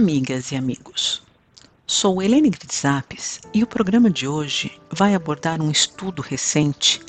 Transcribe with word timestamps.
amigas 0.00 0.50
e 0.50 0.56
amigos. 0.56 1.22
Sou 1.86 2.22
Helene 2.22 2.48
Gritzapes 2.48 3.38
e 3.52 3.62
o 3.62 3.66
programa 3.66 4.08
de 4.08 4.26
hoje 4.26 4.80
vai 4.90 5.14
abordar 5.14 5.60
um 5.60 5.70
estudo 5.70 6.22
recente 6.22 7.02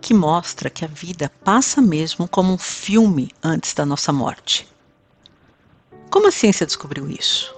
que 0.00 0.14
mostra 0.14 0.70
que 0.70 0.82
a 0.82 0.88
vida 0.88 1.30
passa 1.44 1.82
mesmo 1.82 2.26
como 2.26 2.50
um 2.50 2.56
filme 2.56 3.30
antes 3.42 3.74
da 3.74 3.84
nossa 3.84 4.14
morte. 4.14 4.66
Como 6.08 6.26
a 6.26 6.32
ciência 6.32 6.64
descobriu 6.64 7.10
isso? 7.10 7.54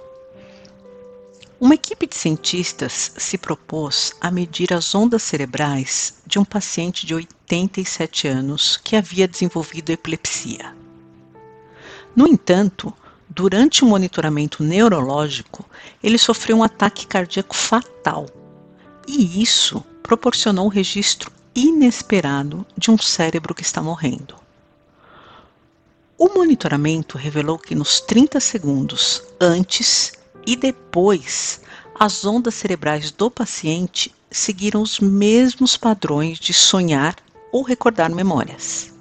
Uma 1.57 1.75
equipe 1.75 2.05
de 2.05 2.15
cientistas 2.15 3.13
se 3.15 3.37
propôs 3.37 4.13
a 4.19 4.29
medir 4.29 4.73
as 4.73 4.93
ondas 4.93 5.23
cerebrais 5.23 6.15
de 6.27 6.37
um 6.37 6.43
paciente 6.43 7.05
de 7.05 7.15
87 7.15 8.27
anos 8.27 8.75
que 8.75 8.97
havia 8.97 9.25
desenvolvido 9.25 9.93
epilepsia. 9.93 10.75
No 12.13 12.27
entanto, 12.27 12.93
Durante 13.33 13.81
o 13.81 13.87
monitoramento 13.87 14.61
neurológico, 14.61 15.65
ele 16.03 16.17
sofreu 16.17 16.57
um 16.57 16.63
ataque 16.63 17.07
cardíaco 17.07 17.55
fatal. 17.55 18.25
E 19.07 19.41
isso 19.41 19.81
proporcionou 20.03 20.65
um 20.65 20.69
registro 20.69 21.31
inesperado 21.55 22.65
de 22.77 22.91
um 22.91 22.97
cérebro 22.97 23.55
que 23.55 23.61
está 23.61 23.81
morrendo. 23.81 24.35
O 26.17 26.27
monitoramento 26.27 27.17
revelou 27.17 27.57
que 27.57 27.73
nos 27.73 28.01
30 28.01 28.37
segundos 28.41 29.23
antes 29.39 30.11
e 30.45 30.57
depois, 30.57 31.61
as 31.97 32.25
ondas 32.25 32.55
cerebrais 32.55 33.11
do 33.11 33.31
paciente 33.31 34.13
seguiram 34.29 34.81
os 34.81 34.99
mesmos 34.99 35.77
padrões 35.77 36.37
de 36.37 36.53
sonhar 36.53 37.15
ou 37.49 37.63
recordar 37.63 38.09
memórias. 38.09 38.93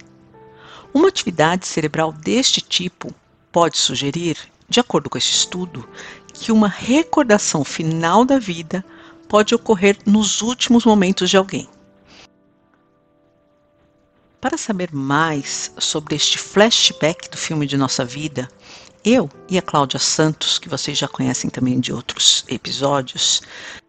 Uma 0.94 1.08
atividade 1.08 1.66
cerebral 1.66 2.12
deste 2.12 2.60
tipo 2.60 3.12
pode 3.52 3.78
sugerir, 3.78 4.36
de 4.68 4.80
acordo 4.80 5.10
com 5.10 5.18
este 5.18 5.32
estudo, 5.32 5.88
que 6.32 6.52
uma 6.52 6.68
recordação 6.68 7.64
final 7.64 8.24
da 8.24 8.38
vida 8.38 8.84
pode 9.28 9.54
ocorrer 9.54 9.98
nos 10.06 10.42
últimos 10.42 10.84
momentos 10.84 11.30
de 11.30 11.36
alguém. 11.36 11.68
Para 14.40 14.56
saber 14.56 14.90
mais 14.92 15.72
sobre 15.78 16.16
este 16.16 16.38
flashback 16.38 17.28
do 17.28 17.36
filme 17.36 17.66
de 17.66 17.76
nossa 17.76 18.04
vida, 18.04 18.50
eu 19.04 19.28
e 19.48 19.58
a 19.58 19.62
Cláudia 19.62 19.98
Santos, 19.98 20.58
que 20.58 20.68
vocês 20.68 20.96
já 20.96 21.06
conhecem 21.06 21.50
também 21.50 21.78
de 21.78 21.92
outros 21.92 22.44
episódios, 22.48 23.42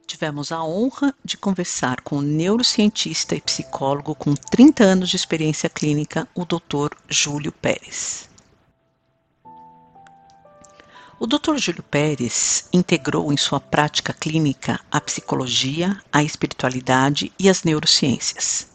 tivemos 0.05 0.51
a 0.51 0.61
honra 0.63 1.13
de 1.23 1.37
conversar 1.37 2.01
com 2.01 2.17
o 2.17 2.21
neurocientista 2.21 3.33
e 3.33 3.41
psicólogo 3.41 4.13
com 4.13 4.33
30 4.33 4.83
anos 4.83 5.09
de 5.09 5.15
experiência 5.15 5.69
clínica, 5.69 6.27
o 6.35 6.43
Dr. 6.43 6.95
Júlio 7.09 7.51
Pérez. 7.51 8.30
O 11.23 11.27
Dr. 11.27 11.55
Júlio 11.57 11.83
Pérez 11.83 12.67
integrou 12.73 13.31
em 13.31 13.37
sua 13.37 13.59
prática 13.59 14.11
clínica 14.11 14.79
a 14.89 14.99
psicologia, 14.99 15.95
a 16.11 16.23
espiritualidade 16.23 17.31
e 17.37 17.47
as 17.47 17.61
neurociências. 17.61 18.67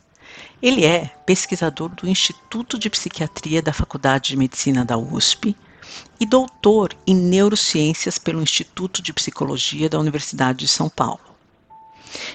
Ele 0.63 0.85
é 0.85 1.07
pesquisador 1.27 1.89
do 1.89 2.09
Instituto 2.09 2.79
de 2.79 2.89
Psiquiatria 2.89 3.61
da 3.61 3.73
Faculdade 3.73 4.29
de 4.29 4.37
Medicina 4.37 4.85
da 4.85 4.97
USP 4.97 5.57
e 6.21 6.25
doutor 6.25 6.97
em 7.05 7.17
neurociências 7.17 8.17
pelo 8.17 8.41
Instituto 8.41 9.03
de 9.03 9.13
Psicologia 9.13 9.89
da 9.89 9.99
Universidade 9.99 10.61
de 10.61 10.69
São 10.69 10.89
Paulo. 10.89 11.35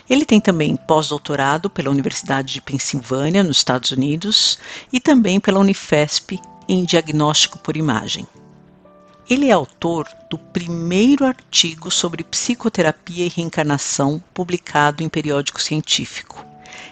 Ele 0.10 0.26
tem 0.26 0.42
também 0.42 0.76
pós-doutorado 0.76 1.70
pela 1.70 1.90
Universidade 1.90 2.52
de 2.52 2.62
Pensilvânia, 2.62 3.44
nos 3.44 3.60
Estados 3.60 3.92
Unidos, 3.92 4.60
e 4.92 5.00
também 5.00 5.40
pela 5.40 5.62
Unifesp 5.62 6.38
em 6.68 6.84
diagnóstico 6.84 7.58
por 7.60 7.78
imagem. 7.78 8.28
Ele 9.32 9.48
é 9.48 9.54
autor 9.54 10.10
do 10.30 10.38
primeiro 10.38 11.26
artigo 11.26 11.90
sobre 11.90 12.22
psicoterapia 12.22 13.26
e 13.26 13.30
reencarnação 13.30 14.22
publicado 14.34 15.04
em 15.04 15.08
periódico 15.08 15.62
científico. 15.62 16.46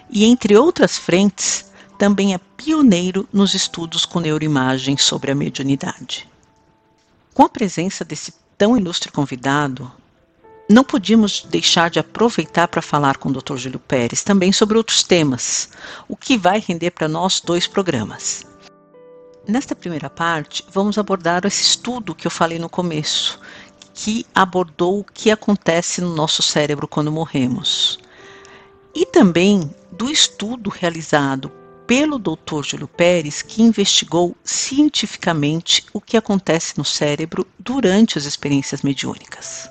E, 0.08 0.24
entre 0.24 0.56
outras 0.56 0.96
frentes, 0.96 1.70
também 1.98 2.32
é 2.32 2.40
pioneiro 2.56 3.28
nos 3.30 3.52
estudos 3.52 4.06
com 4.06 4.20
neuroimagem 4.20 4.96
sobre 4.96 5.30
a 5.30 5.34
mediunidade. 5.34 6.26
Com 7.34 7.42
a 7.42 7.48
presença 7.50 8.06
desse 8.06 8.32
tão 8.56 8.74
ilustre 8.74 9.12
convidado, 9.12 9.92
não 10.66 10.82
podíamos 10.82 11.44
deixar 11.46 11.90
de 11.90 11.98
aproveitar 11.98 12.68
para 12.68 12.80
falar 12.80 13.18
com 13.18 13.28
o 13.28 13.32
Dr. 13.34 13.58
Júlio 13.58 13.78
Pérez 13.78 14.22
também 14.22 14.50
sobre 14.50 14.78
outros 14.78 15.02
temas, 15.02 15.68
o 16.08 16.16
que 16.16 16.38
vai 16.38 16.58
render 16.58 16.92
para 16.92 17.06
nós 17.06 17.38
dois 17.38 17.66
programas. 17.66 18.46
Nesta 19.50 19.74
primeira 19.74 20.08
parte, 20.08 20.64
vamos 20.70 20.96
abordar 20.96 21.44
esse 21.44 21.60
estudo 21.60 22.14
que 22.14 22.24
eu 22.24 22.30
falei 22.30 22.56
no 22.56 22.68
começo, 22.68 23.40
que 23.92 24.24
abordou 24.32 25.00
o 25.00 25.04
que 25.04 25.28
acontece 25.28 26.00
no 26.00 26.14
nosso 26.14 26.40
cérebro 26.40 26.86
quando 26.86 27.10
morremos. 27.10 27.98
E 28.94 29.04
também 29.04 29.68
do 29.90 30.08
estudo 30.08 30.70
realizado 30.70 31.50
pelo 31.84 32.16
Dr. 32.16 32.62
Júlio 32.62 32.86
Pérez, 32.86 33.42
que 33.42 33.60
investigou 33.60 34.36
cientificamente 34.44 35.84
o 35.92 36.00
que 36.00 36.16
acontece 36.16 36.78
no 36.78 36.84
cérebro 36.84 37.44
durante 37.58 38.16
as 38.16 38.26
experiências 38.26 38.82
mediúnicas. 38.82 39.68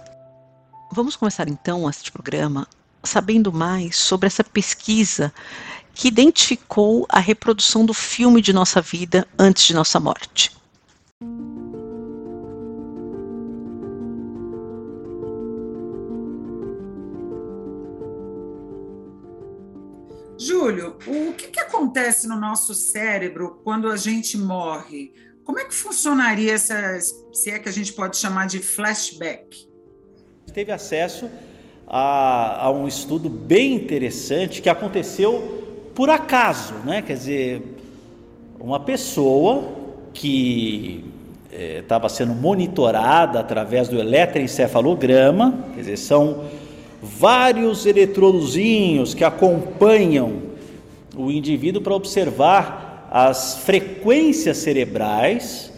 Vamos 0.92 1.16
começar 1.16 1.48
então 1.48 1.90
este 1.90 2.12
programa 2.12 2.68
sabendo 3.02 3.54
mais 3.54 3.96
sobre 3.96 4.28
essa 4.28 4.44
pesquisa 4.44 5.34
que 6.00 6.08
identificou 6.08 7.06
a 7.10 7.20
reprodução 7.20 7.86
do 7.86 7.94
filme 7.94 8.42
de 8.42 8.54
nossa 8.54 8.80
vida 8.80 9.28
antes 9.38 9.66
de 9.66 9.74
nossa 9.74 10.00
morte. 10.00 10.50
Júlio, 20.38 20.96
o 21.06 21.34
que, 21.34 21.50
que 21.50 21.60
acontece 21.60 22.30
no 22.30 22.40
nosso 22.40 22.74
cérebro 22.74 23.60
quando 23.62 23.90
a 23.90 23.98
gente 23.98 24.38
morre? 24.38 25.12
Como 25.44 25.60
é 25.60 25.66
que 25.66 25.76
funcionaria 25.76 26.54
essa, 26.54 26.98
se 27.34 27.52
é 27.52 27.60
que 27.60 27.68
a 27.68 27.74
gente 27.74 27.92
pode 27.92 28.16
chamar 28.16 28.48
de 28.48 28.60
flashback? 28.60 29.68
Teve 30.54 30.72
acesso 30.72 31.30
a, 31.86 32.68
a 32.68 32.72
um 32.72 32.88
estudo 32.88 33.30
bem 33.30 33.76
interessante 33.76 34.62
que 34.62 34.70
aconteceu 34.70 35.68
por 36.00 36.10
acaso, 36.10 36.76
né? 36.86 37.02
Quer 37.02 37.18
dizer, 37.18 37.62
uma 38.58 38.80
pessoa 38.80 39.68
que 40.14 41.04
estava 41.52 42.06
é, 42.06 42.10
sendo 42.10 42.34
monitorada 42.34 43.42
através 43.42 43.90
do 43.90 44.00
eletroencefalograma, 44.00 45.66
quer 45.74 45.82
dizer, 45.82 45.98
são 45.98 46.46
vários 47.04 47.86
eletrodozinhos 47.86 49.14
que 49.14 49.26
acompanham 49.26 50.42
o 51.18 51.30
indivíduo 51.30 51.82
para 51.82 51.94
observar 51.94 53.10
as 53.12 53.58
frequências 53.58 54.56
cerebrais. 54.56 55.70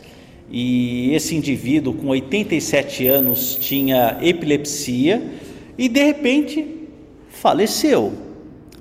E 0.52 1.16
esse 1.16 1.36
indivíduo 1.36 1.96
com 1.96 2.10
87 2.10 3.08
anos 3.08 3.56
tinha 3.56 4.19
epilepsia 4.22 5.31
e 5.80 5.90
de 5.90 6.04
repente 6.04 6.88
faleceu 7.28 8.20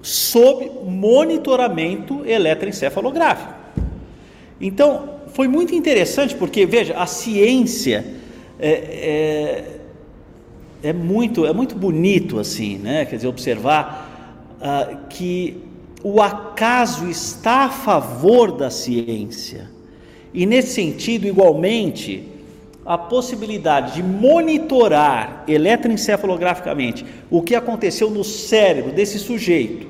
sob 0.03 0.71
monitoramento 0.85 2.25
eletroencefalográfico. 2.25 3.55
Então, 4.61 5.21
foi 5.33 5.49
muito 5.49 5.75
interessante 5.75 6.35
porque, 6.35 6.67
veja, 6.67 6.97
a 6.97 7.07
ciência 7.07 8.05
é, 8.59 8.71
é, 10.83 10.89
é 10.91 10.93
muito, 10.93 11.47
é 11.47 11.53
muito 11.53 11.75
bonito 11.75 12.39
assim, 12.39 12.77
né? 12.79 13.05
Quer 13.05 13.17
dizer, 13.17 13.29
observar 13.29 14.57
ah, 14.61 14.99
que 15.09 15.57
o 16.03 16.21
acaso 16.21 17.09
está 17.09 17.65
a 17.65 17.71
favor 17.71 18.53
da 18.53 18.71
ciência. 18.71 19.71
E 20.33 20.47
nesse 20.47 20.75
sentido, 20.75 21.27
igualmente, 21.27 22.29
a 22.85 22.97
possibilidade 22.97 23.95
de 23.95 24.03
monitorar 24.03 25.45
eletroencefalograficamente 25.47 27.05
o 27.31 27.43
que 27.43 27.55
aconteceu 27.55 28.11
no 28.11 28.25
cérebro 28.25 28.93
desse 28.93 29.19
sujeito, 29.19 29.87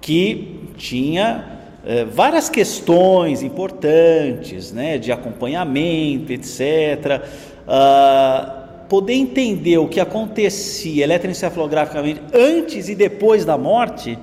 que 0.00 0.60
tinha 0.76 1.60
eh, 1.84 2.04
várias 2.04 2.48
questões 2.48 3.42
importantes, 3.42 4.72
né, 4.72 4.98
de 4.98 5.12
acompanhamento, 5.12 6.32
etc. 6.32 7.22
Ah, 7.66 8.84
poder 8.88 9.14
entender 9.14 9.78
o 9.78 9.86
que 9.86 10.00
acontecia 10.00 11.04
eletroencefalograficamente 11.04 12.20
antes 12.34 12.88
e 12.88 12.94
depois 12.94 13.44
da 13.44 13.56
morte, 13.56 14.18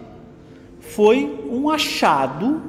foi 0.81 1.47
um 1.49 1.69
achado 1.69 2.61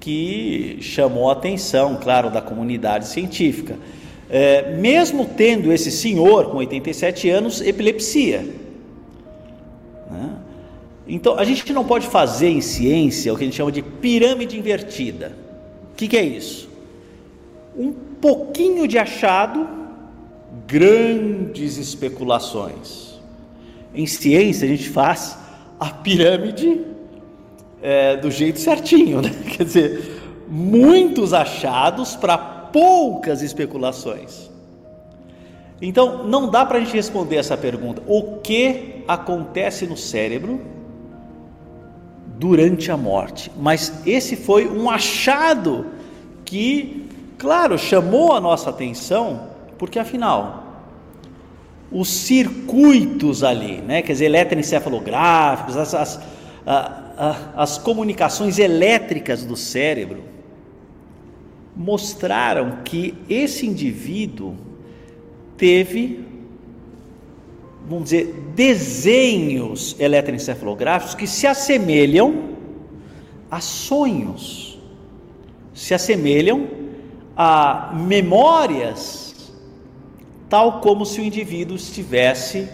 que 0.00 0.78
chamou 0.80 1.28
a 1.28 1.32
atenção, 1.32 1.98
claro, 2.02 2.30
da 2.30 2.40
comunidade 2.40 3.06
científica. 3.06 3.76
É, 4.30 4.74
mesmo 4.76 5.26
tendo 5.26 5.72
esse 5.72 5.90
senhor 5.90 6.50
com 6.50 6.56
87 6.58 7.28
anos 7.30 7.60
epilepsia. 7.60 8.63
Então, 11.06 11.38
a 11.38 11.44
gente 11.44 11.70
não 11.72 11.84
pode 11.84 12.06
fazer 12.06 12.48
em 12.48 12.60
ciência 12.60 13.32
o 13.32 13.36
que 13.36 13.42
a 13.42 13.46
gente 13.46 13.56
chama 13.56 13.70
de 13.70 13.82
pirâmide 13.82 14.58
invertida. 14.58 15.32
O 15.92 15.96
que, 15.96 16.08
que 16.08 16.16
é 16.16 16.22
isso? 16.24 16.68
Um 17.76 17.92
pouquinho 17.92 18.88
de 18.88 18.98
achado, 18.98 19.68
grandes 20.66 21.76
especulações. 21.76 23.20
Em 23.94 24.06
ciência, 24.06 24.64
a 24.64 24.68
gente 24.68 24.88
faz 24.88 25.36
a 25.78 25.90
pirâmide 25.90 26.80
é, 27.82 28.16
do 28.16 28.30
jeito 28.30 28.58
certinho, 28.58 29.20
né? 29.20 29.30
quer 29.56 29.64
dizer, 29.64 30.22
muitos 30.48 31.34
achados 31.34 32.16
para 32.16 32.38
poucas 32.38 33.42
especulações. 33.42 34.50
Então, 35.82 36.26
não 36.26 36.50
dá 36.50 36.64
para 36.64 36.78
a 36.78 36.80
gente 36.80 36.94
responder 36.94 37.36
essa 37.36 37.58
pergunta: 37.58 38.02
o 38.06 38.38
que 38.38 39.04
acontece 39.06 39.86
no 39.86 39.98
cérebro 39.98 40.73
durante 42.38 42.90
a 42.90 42.96
morte? 42.96 43.50
Mas 43.56 43.92
esse 44.06 44.36
foi 44.36 44.68
um 44.68 44.90
achado 44.90 45.86
que, 46.44 47.06
claro, 47.38 47.78
chamou 47.78 48.32
a 48.32 48.40
nossa 48.40 48.70
atenção, 48.70 49.48
porque 49.78 49.98
afinal, 49.98 50.64
os 51.90 52.08
circuitos 52.08 53.44
ali, 53.44 53.80
né, 53.80 54.02
quer 54.02 54.12
dizer, 54.12 54.24
eletroencefalográficos, 54.26 55.76
as, 55.76 55.94
as, 55.94 56.20
as 57.56 57.78
comunicações 57.78 58.58
elétricas 58.58 59.44
do 59.44 59.56
cérebro, 59.56 60.24
mostraram 61.76 62.78
que 62.84 63.14
esse 63.28 63.66
indivíduo 63.66 64.54
teve, 65.56 66.24
vamos 67.86 68.04
dizer, 68.04 68.32
desenhos 68.54 69.94
eletroencefalográficos 69.98 71.14
que 71.14 71.26
se 71.26 71.46
assemelham 71.46 72.54
a 73.50 73.60
sonhos, 73.60 74.78
se 75.74 75.92
assemelham 75.94 76.66
a 77.36 77.92
memórias 77.94 79.52
tal 80.48 80.80
como 80.80 81.04
se 81.04 81.20
o 81.20 81.24
indivíduo 81.24 81.76
estivesse 81.76 82.66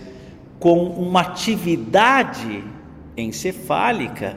com 0.59 0.85
uma 0.85 1.23
atividade 1.23 2.63
encefálica 3.17 4.37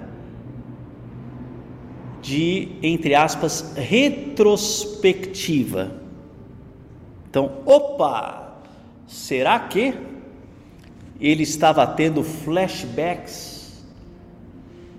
de, 2.22 2.70
entre 2.82 3.14
aspas, 3.14 3.74
retrospectiva. 3.76 5.92
Então, 7.30 7.52
opa, 7.66 8.62
será 9.06 9.60
que 9.60 9.94
ele 11.28 11.44
estava 11.44 11.88
tendo 11.88 12.24
flashbacks 12.24 13.84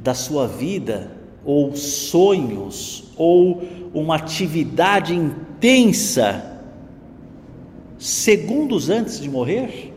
da 0.00 0.15
sua 0.15 0.49
vida, 0.49 1.12
ou 1.44 1.76
sonhos, 1.76 3.12
ou 3.17 3.62
uma 3.93 4.17
atividade 4.17 5.15
intensa? 5.15 6.55
segundos 8.05 8.91
antes 8.91 9.19
de 9.19 9.31
morrer? 9.31 9.94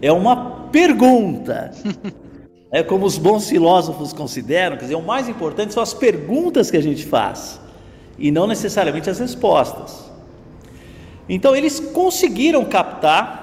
É 0.00 0.12
uma 0.12 0.68
pergunta. 0.70 1.72
É 2.74 2.82
como 2.82 3.04
os 3.04 3.18
bons 3.18 3.50
filósofos 3.50 4.14
consideram, 4.14 4.78
quer 4.78 4.84
dizer, 4.84 4.94
o 4.94 5.02
mais 5.02 5.28
importante 5.28 5.74
são 5.74 5.82
as 5.82 5.92
perguntas 5.92 6.70
que 6.70 6.76
a 6.78 6.80
gente 6.80 7.04
faz 7.04 7.60
e 8.18 8.30
não 8.30 8.46
necessariamente 8.46 9.10
as 9.10 9.18
respostas. 9.18 10.10
Então, 11.28 11.54
eles 11.54 11.78
conseguiram 11.78 12.64
captar 12.64 13.41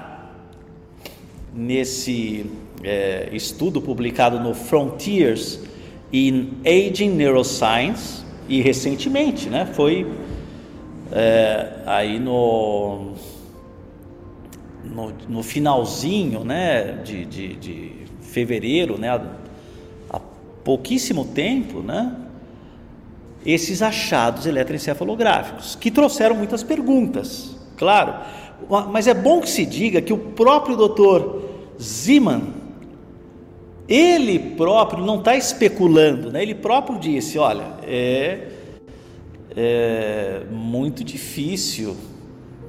nesse 1.54 2.46
é, 2.82 3.28
estudo 3.32 3.80
publicado 3.80 4.38
no 4.40 4.54
Frontiers 4.54 5.60
in 6.12 6.52
Aging 6.64 7.10
Neuroscience 7.10 8.22
e 8.48 8.60
recentemente, 8.60 9.48
né, 9.48 9.66
foi 9.66 10.06
é, 11.12 11.82
aí 11.86 12.18
no, 12.18 13.12
no, 14.84 15.12
no, 15.28 15.42
finalzinho 15.42 16.44
né, 16.44 17.00
de, 17.04 17.24
de, 17.24 17.56
de 17.56 17.92
fevereiro, 18.22 18.98
né, 18.98 19.08
há 20.10 20.20
pouquíssimo 20.64 21.24
tempo, 21.26 21.80
né, 21.80 22.16
esses 23.44 23.82
achados 23.82 24.46
eletroencefalográficos, 24.46 25.76
que 25.76 25.90
trouxeram 25.90 26.34
muitas 26.34 26.62
perguntas, 26.62 27.56
claro, 27.76 28.14
mas 28.68 29.06
é 29.06 29.14
bom 29.14 29.40
que 29.40 29.48
se 29.48 29.64
diga 29.66 30.00
que 30.00 30.12
o 30.12 30.18
próprio 30.18 30.76
doutor 30.76 31.42
Zeman, 31.80 32.42
ele 33.88 34.38
próprio 34.38 35.04
não 35.04 35.18
está 35.18 35.34
especulando, 35.34 36.30
né? 36.30 36.42
ele 36.42 36.54
próprio 36.54 36.98
disse: 36.98 37.38
olha, 37.38 37.64
é, 37.82 38.48
é 39.56 40.42
muito 40.50 41.02
difícil 41.02 41.96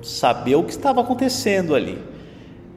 saber 0.02 0.56
o 0.56 0.64
que 0.64 0.72
estava 0.72 1.02
acontecendo 1.02 1.76
ali. 1.76 1.98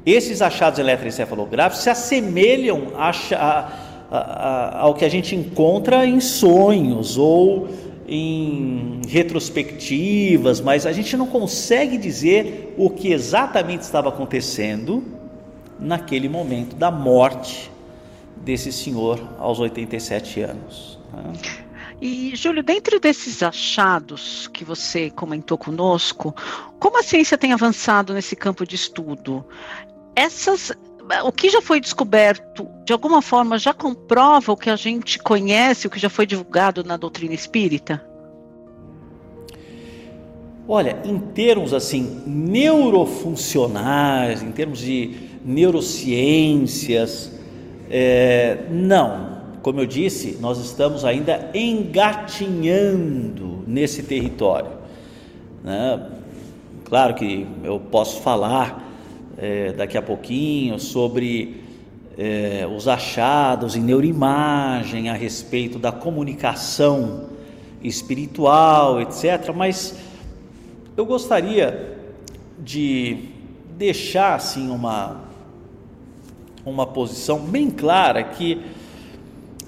Esses 0.05 0.43
achados 0.43 0.79
eletroencefalográficos 0.79 1.83
se 1.83 1.89
assemelham 1.89 2.89
a, 2.95 3.11
a, 3.11 3.73
a, 4.11 4.81
ao 4.81 4.95
que 4.95 5.05
a 5.05 5.09
gente 5.09 5.35
encontra 5.35 6.05
em 6.07 6.21
sonhos 6.21 7.17
ou 7.17 7.69
em 8.07 9.01
retrospectivas, 9.09 10.61
mas 10.61 10.87
a 10.87 10.93
gente 10.93 11.17
não 11.17 11.27
consegue 11.27 11.97
dizer 11.97 12.75
o 12.77 12.91
que 12.91 13.13
exatamente 13.13 13.83
estava 13.83 14.09
acontecendo 14.09 15.03
naquele 15.79 16.29
momento 16.29 16.77
da 16.77 16.91
morte 16.91 17.71
desse 18.37 18.73
senhor 18.73 19.21
aos 19.39 19.59
87 19.59 20.41
anos. 20.43 20.99
Né? 21.13 21.33
E, 22.01 22.35
Júlio, 22.35 22.63
dentro 22.63 23.01
desses 23.01 23.43
achados 23.43 24.49
que 24.49 24.65
você 24.65 25.11
comentou 25.11 25.57
conosco, 25.57 26.35
como 26.79 26.99
a 26.99 27.03
ciência 27.03 27.39
tem 27.39 27.53
avançado 27.53 28.13
nesse 28.13 28.37
campo 28.37 28.67
de 28.67 28.75
estudo? 28.75 29.45
Essas, 30.17 30.73
o 31.25 31.33
que 31.33 31.51
já 31.51 31.61
foi 31.61 31.81
descoberto, 31.81 32.67
de 32.85 32.93
alguma 32.93 33.21
forma, 33.21 33.59
já 33.59 33.75
comprova 33.75 34.53
o 34.53 34.57
que 34.57 34.71
a 34.71 34.77
gente 34.77 35.19
conhece, 35.19 35.87
o 35.87 35.91
que 35.91 35.99
já 35.99 36.09
foi 36.09 36.25
divulgado 36.27 36.83
na 36.83 36.97
doutrina 36.97 37.35
espírita? 37.35 38.03
Olha, 40.67 40.99
em 41.05 41.19
termos 41.19 41.75
assim 41.75 42.23
neurofuncionais, 42.27 44.43
em 44.43 44.51
termos 44.51 44.79
de 44.79 45.15
neurociências, 45.45 47.31
é, 47.91 48.65
não, 48.71 49.43
como 49.63 49.81
eu 49.81 49.87
disse, 49.87 50.39
nós 50.41 50.59
estamos 50.59 51.05
ainda 51.05 51.51
engatinhando 51.55 53.63
nesse 53.67 54.03
território. 54.03 54.71
Né? 55.63 56.01
Claro 56.85 57.15
que 57.15 57.47
eu 57.63 57.79
posso 57.79 58.23
falar 58.23 58.84
é, 59.39 59.73
daqui 59.73 59.99
a 59.99 60.03
pouquinho 60.03 60.79
sobre 60.79 61.63
é, 62.17 62.67
os 62.67 62.87
achados 62.87 63.77
em 63.77 63.81
neuroimagem 63.81 65.09
a 65.09 65.15
respeito 65.15 65.79
da 65.79 65.93
comunicação 65.93 67.29
espiritual, 67.83 69.01
etc. 69.01 69.53
Mas 69.55 69.97
eu 70.97 71.05
gostaria 71.05 71.99
de 72.59 73.29
deixar 73.77 74.35
assim 74.35 74.71
uma 74.71 75.25
uma 76.65 76.87
posição 76.87 77.41
bem 77.41 77.71
clara 77.71 78.25
que 78.25 78.63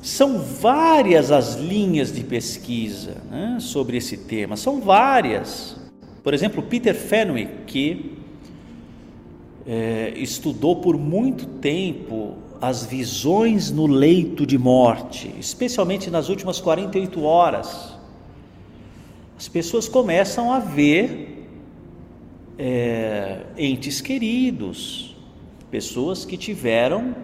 são 0.00 0.38
várias 0.38 1.32
as 1.32 1.56
linhas 1.56 2.12
de 2.12 2.22
pesquisa 2.22 3.16
né, 3.30 3.58
sobre 3.60 3.96
esse 3.96 4.16
tema, 4.16 4.56
são 4.56 4.80
várias. 4.80 5.76
Por 6.22 6.32
exemplo, 6.32 6.62
Peter 6.62 6.94
Fenwick, 6.94 7.64
que 7.66 8.15
é, 9.66 10.12
estudou 10.16 10.76
por 10.76 10.96
muito 10.96 11.46
tempo 11.46 12.34
as 12.60 12.86
visões 12.86 13.70
no 13.70 13.86
leito 13.86 14.46
de 14.46 14.56
morte, 14.56 15.34
especialmente 15.38 16.10
nas 16.10 16.28
últimas 16.28 16.60
48 16.60 17.22
horas. 17.22 17.94
As 19.36 19.48
pessoas 19.48 19.88
começam 19.88 20.52
a 20.52 20.58
ver 20.58 21.48
é, 22.58 23.40
entes 23.58 24.00
queridos, 24.00 25.14
pessoas 25.70 26.24
que 26.24 26.36
tiveram 26.36 27.14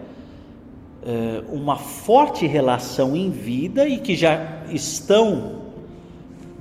eh, 1.05 1.43
uma 1.49 1.75
forte 1.75 2.47
relação 2.47 3.13
em 3.13 3.29
vida 3.29 3.85
e 3.85 3.97
que 3.97 4.15
já 4.15 4.63
estão 4.71 5.63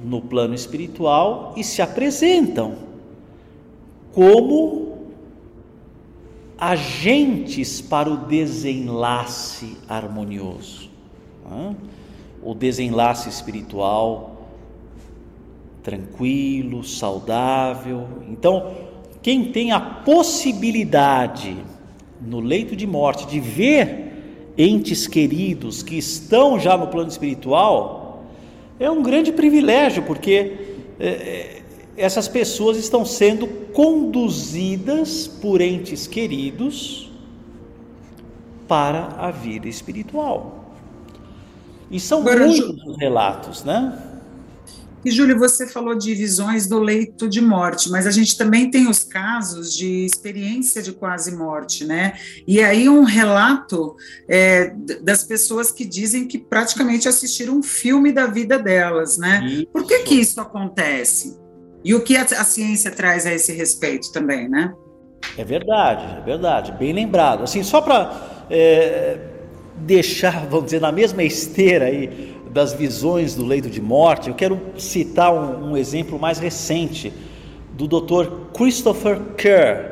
no 0.04 0.20
plano 0.20 0.52
espiritual 0.52 1.54
e 1.56 1.62
se 1.62 1.80
apresentam 1.80 2.74
como 4.12 4.81
agentes 6.62 7.80
para 7.80 8.08
o 8.08 8.16
desenlace 8.16 9.76
harmonioso. 9.88 10.88
O 12.40 12.54
desenlace 12.54 13.28
espiritual 13.28 14.46
tranquilo, 15.82 16.84
saudável. 16.84 18.06
Então, 18.28 18.70
quem 19.20 19.50
tem 19.50 19.72
a 19.72 19.80
possibilidade 19.80 21.56
no 22.20 22.38
leito 22.38 22.76
de 22.76 22.86
morte 22.86 23.26
de 23.26 23.40
ver 23.40 24.52
entes 24.56 25.08
queridos 25.08 25.82
que 25.82 25.96
estão 25.98 26.60
já 26.60 26.76
no 26.76 26.86
plano 26.86 27.08
espiritual, 27.08 28.24
é 28.78 28.88
um 28.88 29.02
grande 29.02 29.32
privilégio, 29.32 30.04
porque 30.04 30.58
é 31.00 31.61
essas 31.96 32.28
pessoas 32.28 32.76
estão 32.76 33.04
sendo 33.04 33.46
conduzidas 33.72 35.26
por 35.26 35.60
entes 35.60 36.06
queridos 36.06 37.10
para 38.66 39.08
a 39.18 39.30
vida 39.30 39.68
espiritual. 39.68 40.74
E 41.90 42.00
são 42.00 42.20
Agora, 42.20 42.46
muitos 42.46 42.86
os 42.86 42.96
relatos, 42.96 43.64
né? 43.64 44.10
E 45.04 45.10
Júlio, 45.10 45.36
você 45.36 45.66
falou 45.66 45.96
de 45.96 46.14
visões 46.14 46.66
do 46.68 46.78
leito 46.78 47.28
de 47.28 47.40
morte, 47.40 47.90
mas 47.90 48.06
a 48.06 48.10
gente 48.10 48.38
também 48.38 48.70
tem 48.70 48.88
os 48.88 49.02
casos 49.02 49.74
de 49.74 50.06
experiência 50.06 50.80
de 50.80 50.92
quase 50.92 51.36
morte, 51.36 51.84
né? 51.84 52.14
E 52.46 52.62
aí 52.62 52.88
um 52.88 53.02
relato 53.02 53.96
é, 54.28 54.72
das 55.02 55.24
pessoas 55.24 55.72
que 55.72 55.84
dizem 55.84 56.26
que 56.26 56.38
praticamente 56.38 57.08
assistiram 57.08 57.58
um 57.58 57.62
filme 57.62 58.12
da 58.12 58.26
vida 58.26 58.58
delas, 58.58 59.18
né? 59.18 59.44
Isso. 59.44 59.66
Por 59.66 59.84
que 59.84 59.98
que 60.00 60.14
isso 60.14 60.40
acontece? 60.40 61.41
E 61.84 61.94
o 61.94 62.02
que 62.02 62.16
a, 62.16 62.22
a 62.22 62.44
ciência 62.44 62.90
traz 62.90 63.26
a 63.26 63.32
esse 63.32 63.52
respeito 63.52 64.12
também, 64.12 64.48
né? 64.48 64.72
É 65.36 65.44
verdade, 65.44 66.18
é 66.18 66.20
verdade, 66.20 66.72
bem 66.72 66.92
lembrado. 66.92 67.42
Assim, 67.42 67.62
só 67.62 67.80
para 67.80 68.44
é, 68.50 69.18
deixar, 69.76 70.46
vamos 70.46 70.66
dizer, 70.66 70.80
na 70.80 70.92
mesma 70.92 71.22
esteira 71.22 71.86
aí 71.86 72.36
das 72.50 72.72
visões 72.74 73.34
do 73.34 73.44
leito 73.44 73.70
de 73.70 73.80
morte, 73.80 74.28
eu 74.28 74.34
quero 74.34 74.60
citar 74.76 75.32
um, 75.32 75.70
um 75.70 75.76
exemplo 75.76 76.18
mais 76.18 76.38
recente 76.38 77.12
do 77.72 77.88
Dr. 77.88 78.28
Christopher 78.54 79.18
Kerr, 79.36 79.90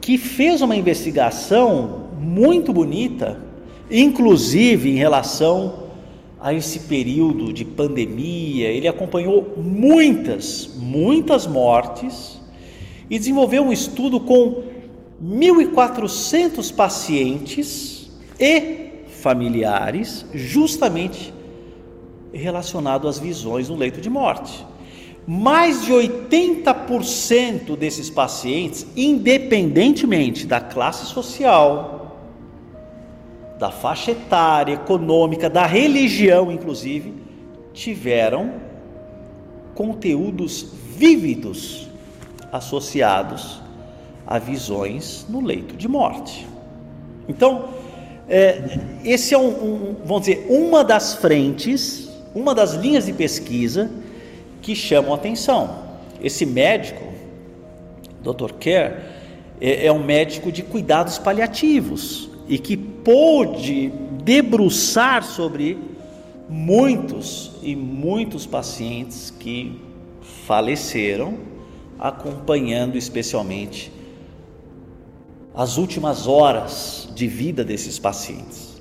que 0.00 0.16
fez 0.16 0.62
uma 0.62 0.76
investigação 0.76 2.10
muito 2.18 2.72
bonita, 2.72 3.40
inclusive 3.90 4.90
em 4.90 4.96
relação 4.96 5.81
a 6.42 6.52
esse 6.52 6.80
período 6.80 7.52
de 7.52 7.64
pandemia, 7.64 8.68
ele 8.68 8.88
acompanhou 8.88 9.54
muitas, 9.56 10.70
muitas 10.76 11.46
mortes 11.46 12.40
e 13.08 13.16
desenvolveu 13.16 13.62
um 13.62 13.72
estudo 13.72 14.18
com 14.18 14.64
1.400 15.22 16.74
pacientes 16.74 18.10
e 18.40 19.04
familiares, 19.06 20.26
justamente 20.34 21.32
relacionado 22.32 23.06
às 23.06 23.20
visões 23.20 23.68
no 23.68 23.76
leito 23.76 24.00
de 24.00 24.10
morte. 24.10 24.66
Mais 25.24 25.84
de 25.84 25.92
80% 25.92 27.76
desses 27.76 28.10
pacientes, 28.10 28.84
independentemente 28.96 30.44
da 30.44 30.60
classe 30.60 31.06
social, 31.06 32.01
da 33.62 33.70
faixa 33.70 34.10
etária, 34.10 34.72
econômica, 34.72 35.48
da 35.48 35.64
religião, 35.64 36.50
inclusive, 36.50 37.14
tiveram 37.72 38.54
conteúdos 39.72 40.66
vívidos 40.96 41.88
associados 42.50 43.62
a 44.26 44.36
visões 44.40 45.24
no 45.28 45.40
leito 45.40 45.76
de 45.76 45.86
morte. 45.86 46.44
Então, 47.28 47.68
é, 48.28 48.80
esse 49.04 49.32
é 49.32 49.38
um, 49.38 49.50
um, 49.50 49.96
vamos 50.04 50.26
dizer, 50.26 50.44
uma 50.48 50.82
das 50.82 51.14
frentes, 51.14 52.10
uma 52.34 52.56
das 52.56 52.72
linhas 52.72 53.06
de 53.06 53.12
pesquisa 53.12 53.88
que 54.60 54.74
chamam 54.74 55.14
atenção. 55.14 55.84
Esse 56.20 56.44
médico, 56.44 57.04
Dr. 58.24 58.54
Kerr, 58.58 59.02
é, 59.60 59.86
é 59.86 59.92
um 59.92 60.02
médico 60.02 60.50
de 60.50 60.64
cuidados 60.64 61.16
paliativos 61.16 62.28
e 62.48 62.58
que 62.58 62.91
pôde 63.04 63.92
debruçar 64.24 65.24
sobre 65.24 65.78
muitos 66.48 67.52
e 67.62 67.74
muitos 67.74 68.46
pacientes 68.46 69.30
que 69.30 69.80
faleceram, 70.46 71.38
acompanhando 71.98 72.96
especialmente 72.96 73.92
as 75.54 75.76
últimas 75.76 76.26
horas 76.26 77.08
de 77.14 77.26
vida 77.26 77.64
desses 77.64 77.98
pacientes. 77.98 78.71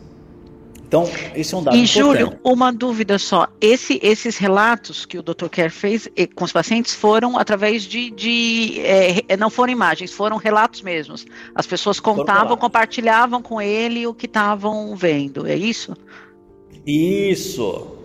Então, 0.91 1.09
esse 1.33 1.55
é 1.55 1.57
um 1.57 1.63
dado 1.63 1.77
e, 1.77 1.83
importante. 1.83 2.19
Júlio, 2.19 2.39
uma 2.43 2.69
dúvida 2.69 3.17
só. 3.17 3.47
Esse, 3.61 3.97
esses 4.03 4.37
relatos 4.37 5.05
que 5.05 5.17
o 5.17 5.23
Dr. 5.23 5.47
Kerr 5.49 5.71
fez 5.71 6.09
com 6.35 6.43
os 6.43 6.51
pacientes 6.51 6.93
foram 6.93 7.37
através 7.37 7.83
de. 7.83 8.11
de 8.11 8.81
é, 8.81 9.37
não 9.37 9.49
foram 9.49 9.71
imagens, 9.71 10.11
foram 10.11 10.35
relatos 10.35 10.81
mesmos. 10.81 11.25
As 11.55 11.65
pessoas 11.65 11.97
contavam, 11.97 12.57
compartilhavam 12.57 13.41
com 13.41 13.61
ele 13.61 14.05
o 14.05 14.13
que 14.13 14.25
estavam 14.25 14.93
vendo, 14.93 15.47
é 15.47 15.55
isso? 15.55 15.95
Isso. 16.85 17.95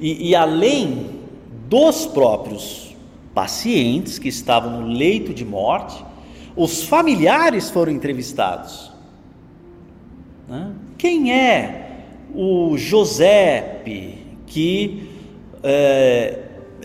E, 0.00 0.30
e 0.30 0.34
além 0.34 1.20
dos 1.68 2.06
próprios 2.06 2.96
pacientes 3.34 4.18
que 4.18 4.28
estavam 4.28 4.80
no 4.80 4.86
leito 4.86 5.34
de 5.34 5.44
morte, 5.44 6.02
os 6.56 6.82
familiares 6.82 7.68
foram 7.68 7.92
entrevistados. 7.92 8.90
Né? 10.48 10.72
Quem 10.96 11.30
é 11.30 11.82
o 12.34 12.76
Josepe, 12.76 14.18
que 14.46 15.08
é, 15.62 16.38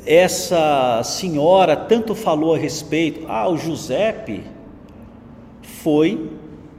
essa 0.05 1.01
senhora 1.03 1.75
tanto 1.75 2.15
falou 2.15 2.55
a 2.55 2.57
respeito. 2.57 3.25
Ah, 3.27 3.47
o 3.49 3.57
Josepe 3.57 4.43
foi 5.61 6.29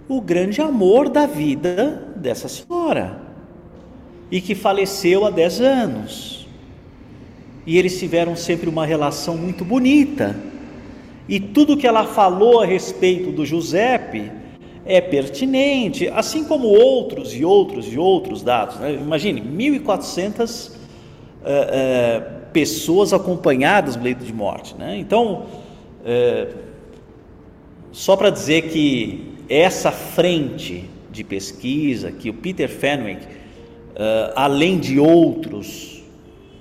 o 0.09 0.21
grande 0.21 0.61
amor 0.61 1.09
da 1.09 1.27
vida 1.27 2.13
dessa 2.17 2.49
senhora 2.49 3.21
e 4.31 4.41
que 4.41 4.55
faleceu 4.55 5.25
há 5.25 5.31
10 5.31 5.61
anos. 5.61 6.49
E 7.67 7.79
eles 7.79 7.99
tiveram 7.99 8.35
sempre 8.35 8.69
uma 8.69 8.85
relação 8.85 9.37
muito 9.37 9.65
bonita. 9.65 10.37
E 11.29 11.39
tudo 11.39 11.77
que 11.77 11.87
ela 11.87 12.05
falou 12.05 12.61
a 12.61 12.67
respeito 12.67 13.31
do 13.31 13.47
Josepe 13.47 14.42
é 14.85 15.01
pertinente, 15.01 16.09
assim 16.09 16.45
como 16.45 16.67
outros 16.67 17.35
e 17.35 17.45
outros 17.45 17.93
e 17.93 17.99
outros 17.99 18.43
dados. 18.43 18.77
Né? 18.79 18.95
Imagine, 18.95 19.41
1.400 19.41 20.71
uh, 20.71 20.75
uh, 20.75 22.43
pessoas 22.53 23.13
acompanhadas 23.13 23.97
no 23.97 24.03
leito 24.03 24.25
de 24.25 24.33
morte. 24.33 24.75
Né? 24.77 24.99
Então, 24.99 25.47
uh, 26.01 26.57
só 27.93 28.17
para 28.17 28.31
dizer 28.31 28.71
que 28.71 29.33
essa 29.49 29.93
frente 29.93 30.89
de 31.11 31.23
pesquisa 31.23 32.11
que 32.11 32.31
o 32.31 32.35
Peter 32.35 32.69
Fenwick, 32.69 33.27
eh, 33.95 34.33
além 34.35 34.79
de 34.79 34.99
outros, 34.99 36.03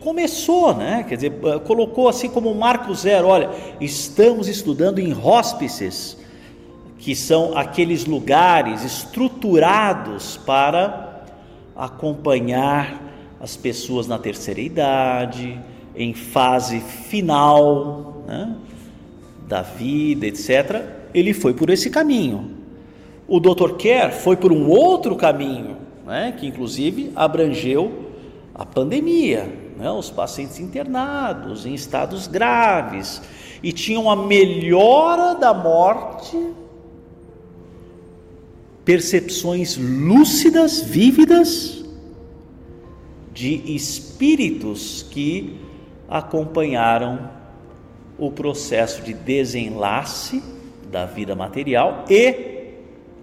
começou, 0.02 0.76
né? 0.76 1.06
Quer 1.08 1.16
dizer, 1.16 1.34
colocou 1.66 2.10
assim 2.10 2.28
como 2.28 2.52
um 2.52 2.54
marco 2.54 2.94
zero. 2.94 3.28
Olha, 3.28 3.50
estamos 3.80 4.50
estudando 4.50 5.00
em 5.00 5.14
hóspices 5.14 6.18
que 7.02 7.16
são 7.16 7.58
aqueles 7.58 8.06
lugares 8.06 8.84
estruturados 8.84 10.38
para 10.38 11.26
acompanhar 11.76 13.02
as 13.40 13.58
pessoas 13.58 14.06
na 14.06 14.20
terceira 14.20 14.62
idade, 14.62 15.60
em 15.96 16.14
fase 16.14 16.80
final 16.80 18.24
né, 18.28 18.56
da 19.48 19.64
vida, 19.64 20.28
etc. 20.28 20.86
Ele 21.12 21.34
foi 21.34 21.56
por 21.56 21.72
esse 21.72 21.90
caminho. 21.90 22.52
O 23.28 23.40
Dr. 23.40 23.78
Kerr 23.78 24.12
foi 24.12 24.38
por 24.38 24.54
um 24.54 24.70
outro 24.70 25.16
caminho, 25.16 25.78
né, 26.06 26.36
que 26.38 26.46
inclusive 26.46 27.12
abrangeu 27.16 28.12
a 28.54 28.64
pandemia, 28.64 29.52
né, 29.76 29.90
os 29.90 30.12
pacientes 30.12 30.60
internados 30.60 31.66
em 31.66 31.74
estados 31.74 32.28
graves 32.28 33.24
e 33.64 33.74
tinham 33.74 34.08
a 34.08 34.16
melhora 34.16 35.34
da 35.34 35.52
morte 35.52 36.61
percepções 38.84 39.78
lúcidas, 39.78 40.82
vívidas, 40.82 41.84
de 43.34 43.76
espíritos 43.76 45.04
que 45.10 45.58
acompanharam 46.08 47.30
o 48.18 48.30
processo 48.32 49.02
de 49.02 49.14
desenlace 49.14 50.44
da 50.92 51.06
vida 51.06 51.34
material 51.36 52.06
e 52.10 52.76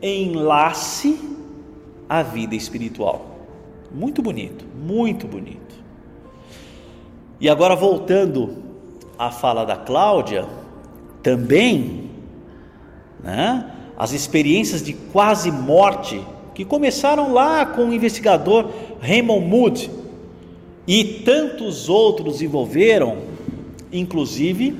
enlace 0.02 1.18
à 2.08 2.22
vida 2.22 2.54
espiritual. 2.54 3.38
Muito 3.92 4.22
bonito, 4.22 4.64
muito 4.74 5.26
bonito. 5.26 5.76
E 7.40 7.48
agora 7.48 7.76
voltando 7.76 8.56
à 9.18 9.30
fala 9.30 9.64
da 9.64 9.76
Cláudia, 9.76 10.46
também 11.22 12.10
né, 13.22 13.77
as 13.98 14.12
experiências 14.12 14.80
de 14.80 14.92
quase 14.92 15.50
morte 15.50 16.20
que 16.54 16.64
começaram 16.64 17.32
lá 17.32 17.66
com 17.66 17.86
o 17.86 17.92
investigador 17.92 18.70
Raymond 19.00 19.44
Moody 19.44 19.90
e 20.86 21.04
tantos 21.24 21.88
outros 21.88 22.40
envolveram, 22.40 23.18
inclusive 23.92 24.76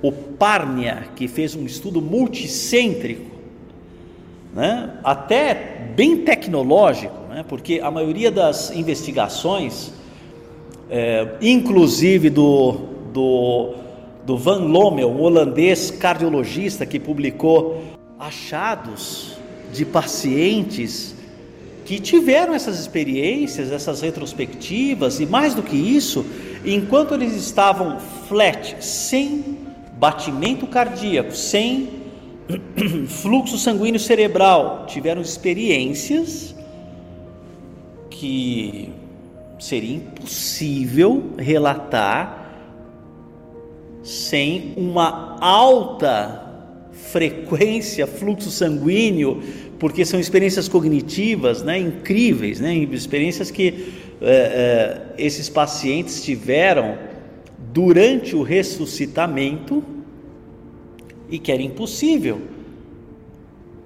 o 0.00 0.12
Parnia, 0.12 1.08
que 1.16 1.26
fez 1.26 1.56
um 1.56 1.66
estudo 1.66 2.00
multicêntrico, 2.00 3.30
né, 4.54 4.98
até 5.02 5.90
bem 5.96 6.18
tecnológico, 6.18 7.14
né, 7.28 7.44
porque 7.46 7.80
a 7.82 7.90
maioria 7.90 8.30
das 8.30 8.70
investigações, 8.70 9.92
é, 10.88 11.34
inclusive 11.42 12.30
do, 12.30 12.78
do, 13.12 13.74
do 14.24 14.38
Van 14.38 14.64
Lommel, 14.64 15.10
um 15.10 15.20
holandês 15.20 15.90
cardiologista 15.90 16.86
que 16.86 16.98
publicou 16.98 17.89
achados 18.20 19.38
de 19.72 19.86
pacientes 19.86 21.14
que 21.86 21.98
tiveram 21.98 22.54
essas 22.54 22.78
experiências, 22.78 23.72
essas 23.72 24.02
retrospectivas, 24.02 25.18
e 25.18 25.26
mais 25.26 25.54
do 25.54 25.62
que 25.62 25.74
isso, 25.74 26.26
enquanto 26.64 27.14
eles 27.14 27.34
estavam 27.34 27.98
flat, 28.28 28.76
sem 28.84 29.58
batimento 29.94 30.66
cardíaco, 30.66 31.34
sem 31.34 31.88
fluxo 33.08 33.56
sanguíneo 33.56 33.98
cerebral, 33.98 34.84
tiveram 34.86 35.22
experiências 35.22 36.54
que 38.10 38.92
seria 39.58 39.96
impossível 39.96 41.32
relatar 41.38 42.38
sem 44.02 44.74
uma 44.76 45.38
alta 45.40 46.49
frequência, 47.12 48.06
fluxo 48.06 48.50
sanguíneo, 48.50 49.42
porque 49.78 50.04
são 50.04 50.20
experiências 50.20 50.68
cognitivas 50.68 51.62
né, 51.62 51.78
incríveis, 51.78 52.60
né, 52.60 52.74
experiências 52.74 53.50
que 53.50 53.92
é, 54.20 55.06
é, 55.16 55.24
esses 55.24 55.48
pacientes 55.48 56.22
tiveram 56.22 56.98
durante 57.72 58.36
o 58.36 58.42
ressuscitamento 58.42 59.82
e 61.30 61.38
que 61.38 61.50
era 61.50 61.62
impossível 61.62 62.42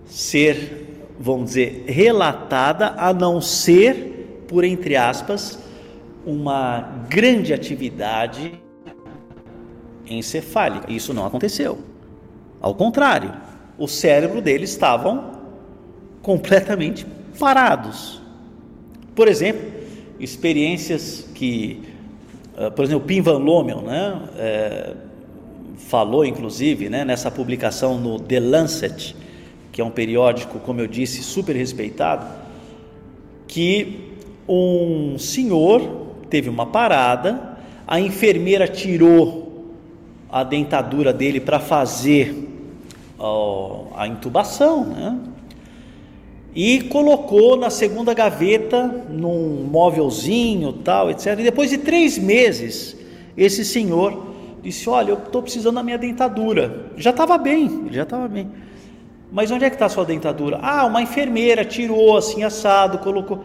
ser, 0.06 1.06
vamos 1.18 1.50
dizer, 1.50 1.84
relatada 1.86 2.94
a 2.96 3.12
não 3.12 3.40
ser 3.40 4.44
por, 4.48 4.64
entre 4.64 4.96
aspas, 4.96 5.58
uma 6.26 7.06
grande 7.08 7.52
atividade 7.52 8.52
encefálica. 10.08 10.90
Isso 10.90 11.12
não 11.14 11.26
aconteceu. 11.26 11.93
Ao 12.64 12.74
contrário, 12.74 13.30
o 13.76 13.86
cérebro 13.86 14.40
deles 14.40 14.70
estavam 14.70 15.32
completamente 16.22 17.04
parados. 17.38 18.22
Por 19.14 19.28
exemplo, 19.28 19.70
experiências 20.18 21.28
que, 21.34 21.82
uh, 22.56 22.70
por 22.70 22.86
exemplo, 22.86 23.06
Pim 23.06 23.20
Van 23.20 23.36
Lommel, 23.36 23.82
né, 23.82 24.18
é, 24.38 24.94
falou 25.76 26.24
inclusive 26.24 26.88
né, 26.88 27.04
nessa 27.04 27.30
publicação 27.30 27.98
no 27.98 28.18
The 28.18 28.40
Lancet, 28.40 29.14
que 29.70 29.82
é 29.82 29.84
um 29.84 29.90
periódico, 29.90 30.58
como 30.58 30.80
eu 30.80 30.86
disse, 30.86 31.22
super 31.22 31.54
respeitado, 31.54 32.26
que 33.46 34.14
um 34.48 35.18
senhor 35.18 35.82
teve 36.30 36.48
uma 36.48 36.64
parada, 36.64 37.58
a 37.86 38.00
enfermeira 38.00 38.66
tirou 38.66 39.66
a 40.32 40.42
dentadura 40.42 41.12
dele 41.12 41.40
para 41.40 41.60
fazer 41.60 42.53
a 43.96 44.06
intubação, 44.06 44.84
né? 44.84 45.18
E 46.54 46.82
colocou 46.82 47.56
na 47.56 47.68
segunda 47.68 48.14
gaveta, 48.14 48.86
num 49.08 49.66
móvelzinho, 49.68 50.72
tal, 50.72 51.10
etc. 51.10 51.38
E 51.38 51.42
depois 51.42 51.70
de 51.70 51.78
três 51.78 52.16
meses, 52.16 52.96
esse 53.36 53.64
senhor 53.64 54.34
disse: 54.62 54.88
Olha, 54.88 55.10
eu 55.10 55.18
estou 55.18 55.42
precisando 55.42 55.74
da 55.74 55.82
minha 55.82 55.98
dentadura. 55.98 56.90
Já 56.96 57.10
estava 57.10 57.36
bem, 57.36 57.88
já 57.90 58.04
estava 58.04 58.28
bem. 58.28 58.50
Mas 59.32 59.50
onde 59.50 59.64
é 59.64 59.68
que 59.68 59.74
está 59.74 59.86
a 59.86 59.88
sua 59.88 60.04
dentadura? 60.04 60.60
Ah, 60.62 60.86
uma 60.86 61.02
enfermeira 61.02 61.64
tirou 61.64 62.16
assim 62.16 62.44
assado, 62.44 62.98
colocou. 62.98 63.44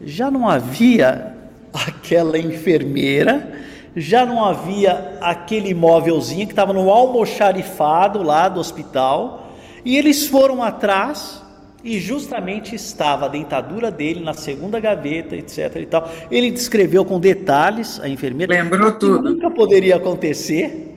Já 0.00 0.30
não 0.30 0.48
havia 0.48 1.34
aquela 1.74 2.38
enfermeira 2.38 3.52
já 4.00 4.26
não 4.26 4.44
havia 4.44 5.18
aquele 5.20 5.74
móvelzinho 5.74 6.46
que 6.46 6.52
estava 6.52 6.72
no 6.72 6.90
almoxarifado 6.90 8.22
lá 8.22 8.48
do 8.48 8.60
hospital, 8.60 9.48
e 9.84 9.96
eles 9.96 10.26
foram 10.26 10.62
atrás 10.62 11.42
e 11.82 11.98
justamente 12.00 12.74
estava 12.74 13.26
a 13.26 13.28
dentadura 13.28 13.90
dele 13.90 14.20
na 14.20 14.34
segunda 14.34 14.80
gaveta, 14.80 15.36
etc 15.36 15.76
e 15.76 15.86
tal. 15.86 16.10
Ele 16.30 16.50
descreveu 16.50 17.04
com 17.04 17.20
detalhes 17.20 18.00
a 18.00 18.08
enfermeira. 18.08 18.52
Lembrou 18.52 18.92
tudo. 18.92 19.30
Nunca 19.30 19.50
poderia 19.50 19.96
acontecer, 19.96 20.96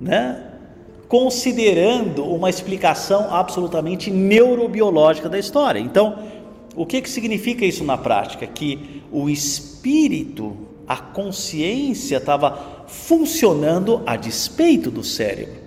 né? 0.00 0.42
Considerando 1.08 2.24
uma 2.24 2.50
explicação 2.50 3.32
absolutamente 3.32 4.10
neurobiológica 4.10 5.28
da 5.28 5.38
história. 5.38 5.78
Então, 5.78 6.18
o 6.74 6.84
que, 6.84 7.00
que 7.00 7.08
significa 7.08 7.64
isso 7.64 7.84
na 7.84 7.96
prática? 7.96 8.46
Que 8.46 9.02
o 9.10 9.30
espírito 9.30 10.56
a 10.86 10.96
consciência 10.96 12.18
estava 12.18 12.84
funcionando 12.86 14.02
a 14.06 14.16
despeito 14.16 14.90
do 14.90 15.02
cérebro. 15.02 15.66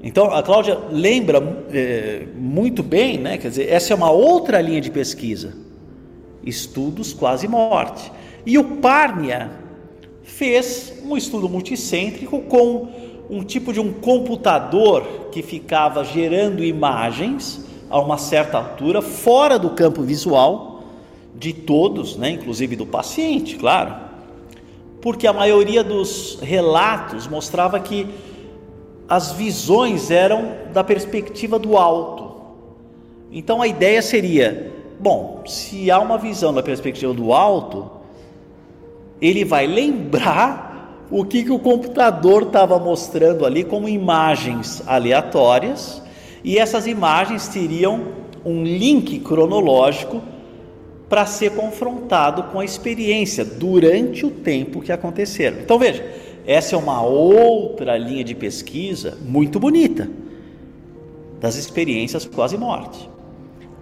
Então 0.00 0.32
a 0.32 0.42
Cláudia 0.42 0.78
lembra 0.90 1.66
é, 1.72 2.26
muito 2.36 2.82
bem, 2.82 3.18
né? 3.18 3.36
Quer 3.36 3.48
dizer, 3.48 3.68
essa 3.68 3.92
é 3.92 3.96
uma 3.96 4.10
outra 4.10 4.60
linha 4.60 4.80
de 4.80 4.90
pesquisa, 4.90 5.54
estudos 6.44 7.12
quase 7.12 7.48
morte. 7.48 8.12
E 8.46 8.56
o 8.56 8.76
Parnia 8.76 9.50
fez 10.22 10.92
um 11.04 11.16
estudo 11.16 11.48
multicêntrico 11.48 12.40
com 12.42 12.88
um 13.28 13.42
tipo 13.42 13.72
de 13.72 13.80
um 13.80 13.92
computador 13.92 15.28
que 15.32 15.42
ficava 15.42 16.04
gerando 16.04 16.62
imagens 16.62 17.60
a 17.90 18.00
uma 18.00 18.16
certa 18.16 18.58
altura 18.58 19.02
fora 19.02 19.58
do 19.58 19.70
campo 19.70 20.02
visual 20.02 20.77
de 21.34 21.52
todos, 21.52 22.16
né, 22.16 22.30
inclusive 22.30 22.76
do 22.76 22.86
paciente, 22.86 23.56
claro, 23.56 23.94
porque 25.00 25.26
a 25.26 25.32
maioria 25.32 25.84
dos 25.84 26.38
relatos 26.40 27.26
mostrava 27.26 27.78
que 27.78 28.06
as 29.08 29.32
visões 29.32 30.10
eram 30.10 30.52
da 30.72 30.84
perspectiva 30.84 31.58
do 31.58 31.76
alto. 31.76 32.36
Então 33.30 33.62
a 33.62 33.66
ideia 33.66 34.02
seria: 34.02 34.72
bom, 34.98 35.42
se 35.46 35.90
há 35.90 35.98
uma 36.00 36.18
visão 36.18 36.52
da 36.52 36.62
perspectiva 36.62 37.14
do 37.14 37.32
alto, 37.32 37.90
ele 39.20 39.44
vai 39.44 39.66
lembrar 39.66 41.06
o 41.10 41.24
que, 41.24 41.44
que 41.44 41.52
o 41.52 41.58
computador 41.58 42.42
estava 42.42 42.78
mostrando 42.78 43.46
ali 43.46 43.64
como 43.64 43.88
imagens 43.88 44.82
aleatórias, 44.86 46.02
e 46.44 46.58
essas 46.58 46.86
imagens 46.86 47.48
teriam 47.48 48.08
um 48.44 48.62
link 48.62 49.20
cronológico 49.20 50.20
para 51.08 51.24
ser 51.26 51.52
confrontado 51.52 52.44
com 52.44 52.60
a 52.60 52.64
experiência 52.64 53.44
durante 53.44 54.26
o 54.26 54.30
tempo 54.30 54.80
que 54.80 54.92
aconteceram. 54.92 55.58
Então 55.60 55.78
veja, 55.78 56.04
essa 56.46 56.74
é 56.74 56.78
uma 56.78 57.02
outra 57.02 57.96
linha 57.96 58.24
de 58.24 58.34
pesquisa 58.34 59.16
muito 59.22 59.58
bonita 59.58 60.08
das 61.40 61.56
experiências 61.56 62.26
quase 62.26 62.56
morte, 62.56 63.08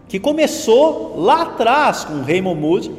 que 0.08 0.20
começou 0.20 1.14
lá 1.16 1.42
atrás 1.42 2.04
com 2.04 2.20
Raymond 2.20 2.60
Moody, 2.60 2.92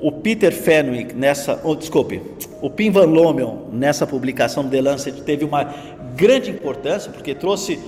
o 0.00 0.12
Peter 0.12 0.52
Fenwick 0.52 1.14
nessa, 1.14 1.60
oh, 1.64 1.74
desculpe, 1.74 2.20
o 2.60 2.68
Pim 2.68 2.90
Van 2.90 3.06
Lommel 3.06 3.68
nessa 3.72 4.06
publicação 4.06 4.62
do 4.64 4.70
The 4.70 4.80
Lancet 4.82 5.22
teve 5.22 5.44
uma 5.44 5.74
grande 6.14 6.50
importância 6.50 7.10
porque 7.10 7.34
trouxe 7.34 7.78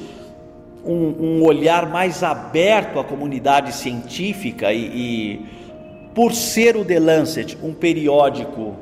um, 0.84 1.38
um 1.38 1.44
olhar 1.44 1.88
mais 1.90 2.22
aberto 2.22 2.98
à 2.98 3.04
comunidade 3.04 3.74
científica 3.74 4.72
e, 4.72 4.86
e 4.86 5.46
por 6.18 6.34
ser 6.34 6.76
o 6.76 6.84
The 6.84 6.98
Lancet 6.98 7.56
um 7.62 7.72
periódico 7.72 8.74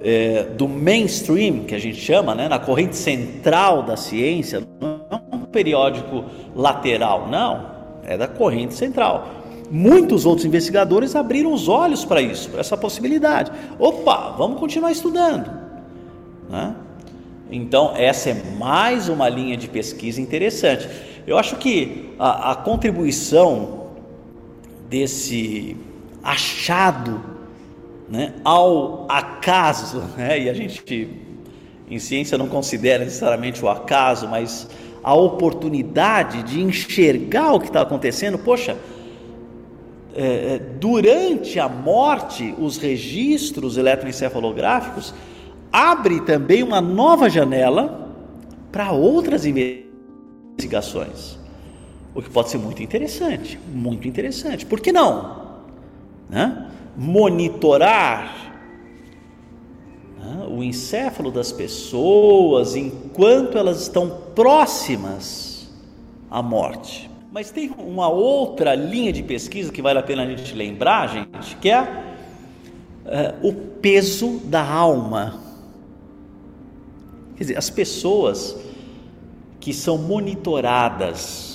é, 0.00 0.44
do 0.44 0.66
mainstream, 0.66 1.64
que 1.64 1.74
a 1.74 1.78
gente 1.78 2.00
chama, 2.00 2.34
né, 2.34 2.48
na 2.48 2.58
corrente 2.58 2.96
central 2.96 3.82
da 3.82 3.94
ciência, 3.94 4.66
não 4.80 5.02
é 5.10 5.36
um 5.36 5.40
periódico 5.40 6.24
lateral, 6.56 7.28
não, 7.28 7.66
é 8.06 8.16
da 8.16 8.26
corrente 8.26 8.72
central. 8.72 9.28
Muitos 9.70 10.24
outros 10.24 10.46
investigadores 10.46 11.14
abriram 11.14 11.52
os 11.52 11.68
olhos 11.68 12.06
para 12.06 12.22
isso, 12.22 12.48
para 12.48 12.60
essa 12.60 12.74
possibilidade. 12.74 13.52
Opa, 13.78 14.30
vamos 14.30 14.58
continuar 14.58 14.92
estudando. 14.92 15.52
Né? 16.48 16.74
Então, 17.50 17.92
essa 17.94 18.30
é 18.30 18.42
mais 18.58 19.10
uma 19.10 19.28
linha 19.28 19.58
de 19.58 19.68
pesquisa 19.68 20.22
interessante. 20.22 20.88
Eu 21.26 21.36
acho 21.36 21.56
que 21.56 22.14
a, 22.18 22.52
a 22.52 22.54
contribuição 22.54 23.88
desse 24.88 25.76
achado 26.22 27.20
né, 28.08 28.34
ao 28.44 29.06
acaso, 29.08 30.02
né, 30.16 30.40
e 30.40 30.50
a 30.50 30.54
gente 30.54 31.08
em 31.88 31.98
ciência 31.98 32.38
não 32.38 32.48
considera 32.48 33.04
necessariamente 33.04 33.64
o 33.64 33.68
acaso, 33.68 34.28
mas 34.28 34.68
a 35.02 35.14
oportunidade 35.14 36.42
de 36.44 36.60
enxergar 36.60 37.52
o 37.52 37.60
que 37.60 37.66
está 37.66 37.82
acontecendo. 37.82 38.38
Poxa, 38.38 38.76
é, 40.14 40.54
é, 40.54 40.58
durante 40.58 41.58
a 41.58 41.68
morte, 41.68 42.54
os 42.58 42.76
registros 42.76 43.76
eletroencefalográficos 43.76 45.14
abre 45.72 46.20
também 46.20 46.62
uma 46.62 46.80
nova 46.80 47.28
janela 47.28 48.08
para 48.70 48.92
outras 48.92 49.44
investigações. 49.46 51.38
O 52.14 52.20
que 52.20 52.30
pode 52.30 52.50
ser 52.50 52.58
muito 52.58 52.82
interessante, 52.82 53.58
muito 53.72 54.06
interessante. 54.06 54.66
Por 54.66 54.80
que 54.80 54.92
não? 54.92 55.39
Né? 56.30 56.70
Monitorar 56.96 58.52
né, 60.18 60.46
o 60.48 60.62
encéfalo 60.62 61.30
das 61.30 61.50
pessoas 61.50 62.76
enquanto 62.76 63.58
elas 63.58 63.82
estão 63.82 64.08
próximas 64.34 65.68
à 66.30 66.40
morte. 66.40 67.10
Mas 67.32 67.50
tem 67.50 67.70
uma 67.78 68.08
outra 68.08 68.74
linha 68.74 69.12
de 69.12 69.22
pesquisa 69.22 69.72
que 69.72 69.82
vale 69.82 69.98
a 69.98 70.02
pena 70.02 70.22
a 70.22 70.26
gente 70.26 70.54
lembrar, 70.54 71.08
gente, 71.08 71.56
que 71.56 71.70
é, 71.70 72.14
é 73.06 73.34
o 73.42 73.52
peso 73.52 74.40
da 74.44 74.64
alma. 74.64 75.40
Quer 77.36 77.44
dizer, 77.44 77.58
as 77.58 77.70
pessoas 77.70 78.56
que 79.60 79.72
são 79.72 79.98
monitoradas 79.98 81.49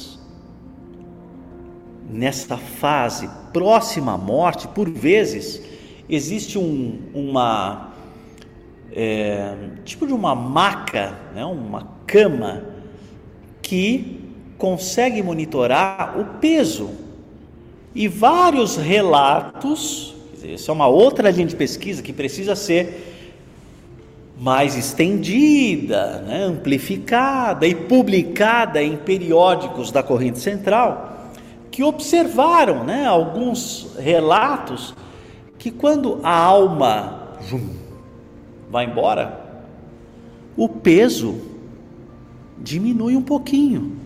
nesta 2.09 2.57
fase 2.57 3.29
próxima 3.51 4.13
à 4.13 4.17
morte, 4.17 4.67
por 4.67 4.89
vezes 4.89 5.61
existe 6.07 6.57
um, 6.57 6.99
uma 7.13 7.91
é, 8.91 9.55
tipo 9.83 10.05
de 10.05 10.13
uma 10.13 10.33
maca, 10.35 11.17
né, 11.33 11.43
uma 11.45 11.87
cama 12.05 12.63
que 13.61 14.21
consegue 14.57 15.21
monitorar 15.21 16.17
o 16.19 16.39
peso 16.39 16.91
e 17.93 18.07
vários 18.07 18.77
relatos. 18.77 20.15
Essa 20.43 20.71
é 20.71 20.73
uma 20.73 20.87
outra 20.87 21.29
linha 21.31 21.47
de 21.47 21.55
pesquisa 21.55 22.03
que 22.03 22.13
precisa 22.13 22.55
ser 22.55 23.13
mais 24.39 24.77
estendida, 24.77 26.19
né, 26.21 26.43
amplificada 26.43 27.65
e 27.65 27.73
publicada 27.73 28.83
em 28.83 28.97
periódicos 28.97 29.91
da 29.91 30.03
corrente 30.03 30.39
central, 30.39 31.24
que 31.75 31.83
observaram 31.83 32.85
né, 32.85 33.05
alguns 33.05 33.97
relatos 33.99 34.95
que 35.59 35.69
quando 35.69 36.21
a 36.23 36.33
alma 36.33 37.38
vai 38.71 38.85
embora, 38.85 39.61
o 40.55 40.69
peso 40.69 41.35
diminui 42.57 43.17
um 43.17 43.21
pouquinho. 43.21 43.99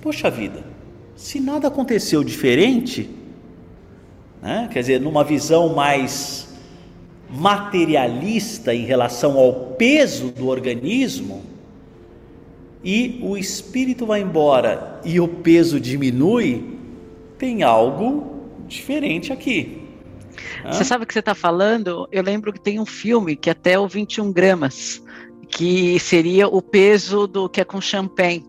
Poxa 0.00 0.30
vida, 0.30 0.62
se 1.16 1.40
nada 1.40 1.66
aconteceu 1.66 2.22
diferente, 2.22 3.10
né? 4.40 4.68
quer 4.72 4.78
dizer, 4.78 5.00
numa 5.00 5.24
visão 5.24 5.74
mais 5.74 6.54
materialista 7.28 8.72
em 8.72 8.84
relação 8.84 9.36
ao 9.36 9.72
peso 9.76 10.30
do 10.30 10.46
organismo, 10.46 11.42
e 12.82 13.20
o 13.22 13.36
espírito 13.36 14.06
vai 14.06 14.22
embora 14.22 15.00
e 15.04 15.20
o 15.20 15.28
peso 15.28 15.78
diminui, 15.78 16.78
tem 17.36 17.62
algo 17.62 18.48
diferente 18.66 19.32
aqui. 19.32 19.80
Você 20.64 20.84
sabe 20.84 21.04
o 21.04 21.06
que 21.06 21.12
você 21.12 21.20
está 21.20 21.34
falando? 21.34 22.08
Eu 22.10 22.22
lembro 22.22 22.52
que 22.52 22.60
tem 22.60 22.80
um 22.80 22.86
filme 22.86 23.36
que 23.36 23.50
até 23.50 23.78
o 23.78 23.86
21 23.86 24.32
gramas, 24.32 25.02
que 25.48 25.98
seria 25.98 26.48
o 26.48 26.62
peso 26.62 27.26
do 27.26 27.48
que 27.48 27.60
é 27.60 27.64
com 27.64 27.80
champanhe. 27.80 28.44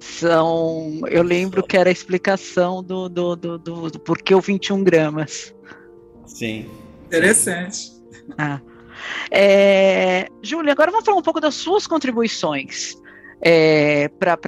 São, 0.00 1.00
eu 1.08 1.22
lembro 1.22 1.62
que 1.62 1.76
era 1.76 1.90
a 1.90 1.92
explicação 1.92 2.82
do, 2.82 3.08
do, 3.08 3.36
do, 3.36 3.58
do, 3.58 3.90
do 3.90 3.98
porquê 3.98 4.34
o 4.34 4.40
21 4.40 4.82
gramas. 4.82 5.54
Sim. 6.26 6.66
Interessante. 7.06 7.92
Ah. 8.36 8.60
É, 9.30 10.28
Júlia, 10.42 10.72
agora 10.72 10.90
vamos 10.90 11.04
falar 11.04 11.18
um 11.18 11.22
pouco 11.22 11.40
das 11.40 11.54
suas 11.54 11.86
contribuições 11.86 12.96
é, 13.40 14.08
para 14.08 14.38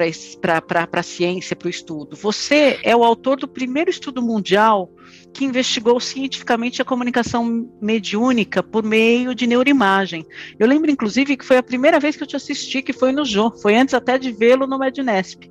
a 0.93 1.03
ciência, 1.03 1.55
para 1.55 1.67
o 1.67 1.71
estudo. 1.71 2.17
Você 2.17 2.79
é 2.83 2.95
o 2.95 3.05
autor 3.05 3.39
do 3.39 3.49
primeiro 3.49 3.91
estudo 3.91 4.21
mundial 4.21 4.91
que 5.33 5.45
investigou 5.45 5.99
cientificamente 6.01 6.83
a 6.83 6.85
comunicação 6.85 7.71
mediúnica 7.81 8.63
por 8.63 8.83
meio 8.83 9.35
de 9.35 9.47
neuroimagem. 9.47 10.27
Eu 10.59 10.67
lembro, 10.67 10.91
inclusive, 10.91 11.37
que 11.37 11.45
foi 11.45 11.57
a 11.57 11.63
primeira 11.63 12.01
vez 12.01 12.17
que 12.17 12.23
eu 12.23 12.27
te 12.27 12.37
assisti, 12.37 12.83
que 12.83 12.93
foi 12.93 13.13
no 13.13 13.25
Jô, 13.25 13.51
foi 13.51 13.77
antes 13.77 13.95
até 13.95 14.19
de 14.19 14.33
vê-lo 14.33 14.67
no 14.67 14.79
Medinesp. 14.79 15.51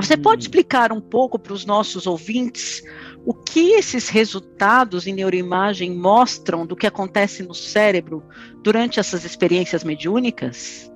Você 0.00 0.14
hum. 0.14 0.22
pode 0.22 0.44
explicar 0.44 0.92
um 0.92 1.00
pouco 1.00 1.38
para 1.38 1.52
os 1.52 1.64
nossos 1.64 2.06
ouvintes 2.06 2.82
o 3.24 3.34
que 3.34 3.72
esses 3.72 4.08
resultados 4.08 5.06
em 5.06 5.12
neuroimagem 5.12 5.94
mostram 5.94 6.64
do 6.64 6.76
que 6.76 6.86
acontece 6.86 7.42
no 7.42 7.54
cérebro 7.54 8.22
durante 8.62 9.00
essas 9.00 9.24
experiências 9.24 9.82
mediúnicas? 9.82 10.90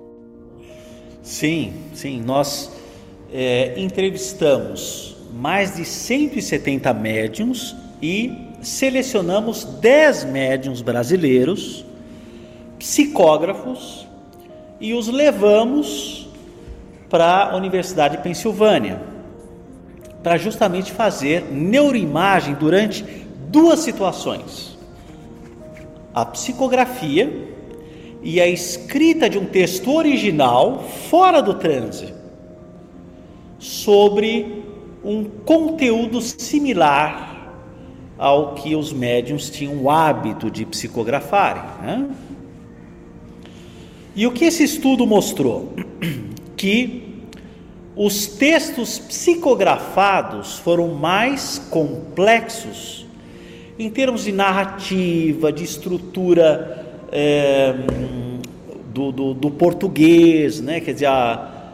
Sim, 1.23 1.73
sim. 1.93 2.21
Nós 2.21 2.69
é, 3.33 3.73
entrevistamos 3.77 5.15
mais 5.33 5.75
de 5.75 5.85
170 5.85 6.93
médiums 6.93 7.73
e 8.01 8.49
selecionamos 8.61 9.63
10 9.63 10.25
médiums 10.25 10.81
brasileiros, 10.81 11.85
psicógrafos, 12.77 14.05
e 14.81 14.93
os 14.93 15.07
levamos 15.07 16.27
para 17.09 17.51
a 17.51 17.55
Universidade 17.55 18.17
de 18.17 18.23
Pensilvânia, 18.23 19.01
para 20.21 20.37
justamente 20.37 20.91
fazer 20.91 21.45
neuroimagem 21.49 22.55
durante 22.55 23.03
duas 23.47 23.79
situações: 23.79 24.77
a 26.13 26.25
psicografia 26.25 27.52
e 28.23 28.39
a 28.39 28.47
escrita 28.47 29.29
de 29.29 29.37
um 29.37 29.45
texto 29.45 29.91
original 29.91 30.83
fora 31.09 31.41
do 31.41 31.53
transe 31.55 32.13
sobre 33.59 34.63
um 35.03 35.25
conteúdo 35.25 36.21
similar 36.21 37.53
ao 38.17 38.55
que 38.55 38.75
os 38.75 38.93
médiums 38.93 39.49
tinham 39.49 39.75
o 39.75 39.89
hábito 39.89 40.49
de 40.49 40.65
psicografarem. 40.65 41.63
Né? 41.81 42.09
E 44.15 44.25
o 44.25 44.31
que 44.31 44.45
esse 44.45 44.63
estudo 44.63 45.05
mostrou? 45.05 45.73
Que 46.55 47.03
os 47.93 48.25
textos 48.25 48.97
psicografados 48.97 50.59
foram 50.59 50.93
mais 50.93 51.59
complexos 51.69 53.05
em 53.77 53.89
termos 53.89 54.23
de 54.23 54.31
narrativa, 54.31 55.51
de 55.51 55.65
estrutura 55.65 56.82
é, 57.15 57.75
do, 58.91 59.11
do, 59.11 59.33
do, 59.35 59.51
português, 59.51 60.59
né? 60.59 60.79
Quer 60.79 60.93
dizer, 60.93 61.05
a, 61.05 61.71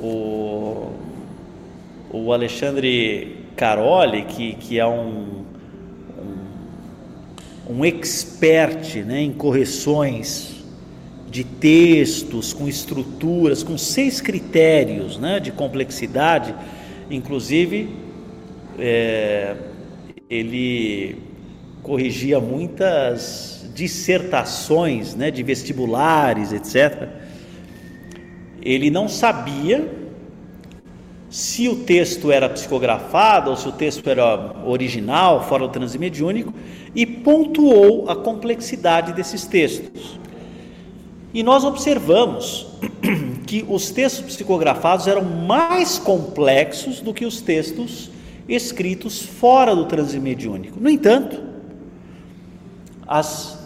o, 0.00 0.92
o 2.12 2.32
Alexandre 2.32 3.36
Caroli, 3.56 4.22
que, 4.22 4.54
que 4.54 4.78
é 4.78 4.86
um, 4.86 5.44
um, 7.68 7.78
um 7.78 7.84
expert 7.84 8.94
né, 9.04 9.22
em 9.22 9.32
correções 9.32 10.62
de 11.28 11.42
textos, 11.42 12.52
com 12.52 12.68
estruturas, 12.68 13.64
com 13.64 13.76
seis 13.76 14.20
critérios 14.20 15.18
né, 15.18 15.40
de 15.40 15.50
complexidade, 15.50 16.54
inclusive 17.10 17.88
é, 18.78 19.56
ele 20.28 21.16
corrigia 21.82 22.38
muitas 22.38 23.59
dissertações 23.80 25.14
né, 25.14 25.30
de 25.30 25.42
vestibulares, 25.42 26.52
etc., 26.52 27.08
ele 28.60 28.90
não 28.90 29.08
sabia 29.08 29.90
se 31.30 31.66
o 31.66 31.76
texto 31.76 32.30
era 32.30 32.46
psicografado 32.46 33.48
ou 33.48 33.56
se 33.56 33.66
o 33.66 33.72
texto 33.72 34.10
era 34.10 34.54
original, 34.66 35.48
fora 35.48 35.66
do 35.66 35.72
transe 35.72 35.98
mediúnico, 35.98 36.52
e 36.94 37.06
pontuou 37.06 38.10
a 38.10 38.16
complexidade 38.16 39.14
desses 39.14 39.46
textos. 39.46 40.20
E 41.32 41.42
nós 41.42 41.64
observamos 41.64 42.66
que 43.46 43.64
os 43.66 43.90
textos 43.90 44.26
psicografados 44.26 45.06
eram 45.06 45.24
mais 45.24 45.98
complexos 45.98 47.00
do 47.00 47.14
que 47.14 47.24
os 47.24 47.40
textos 47.40 48.10
escritos 48.46 49.22
fora 49.22 49.74
do 49.74 49.86
transe 49.86 50.20
mediúnico. 50.20 50.78
No 50.78 50.90
entanto, 50.90 51.42
as 53.06 53.59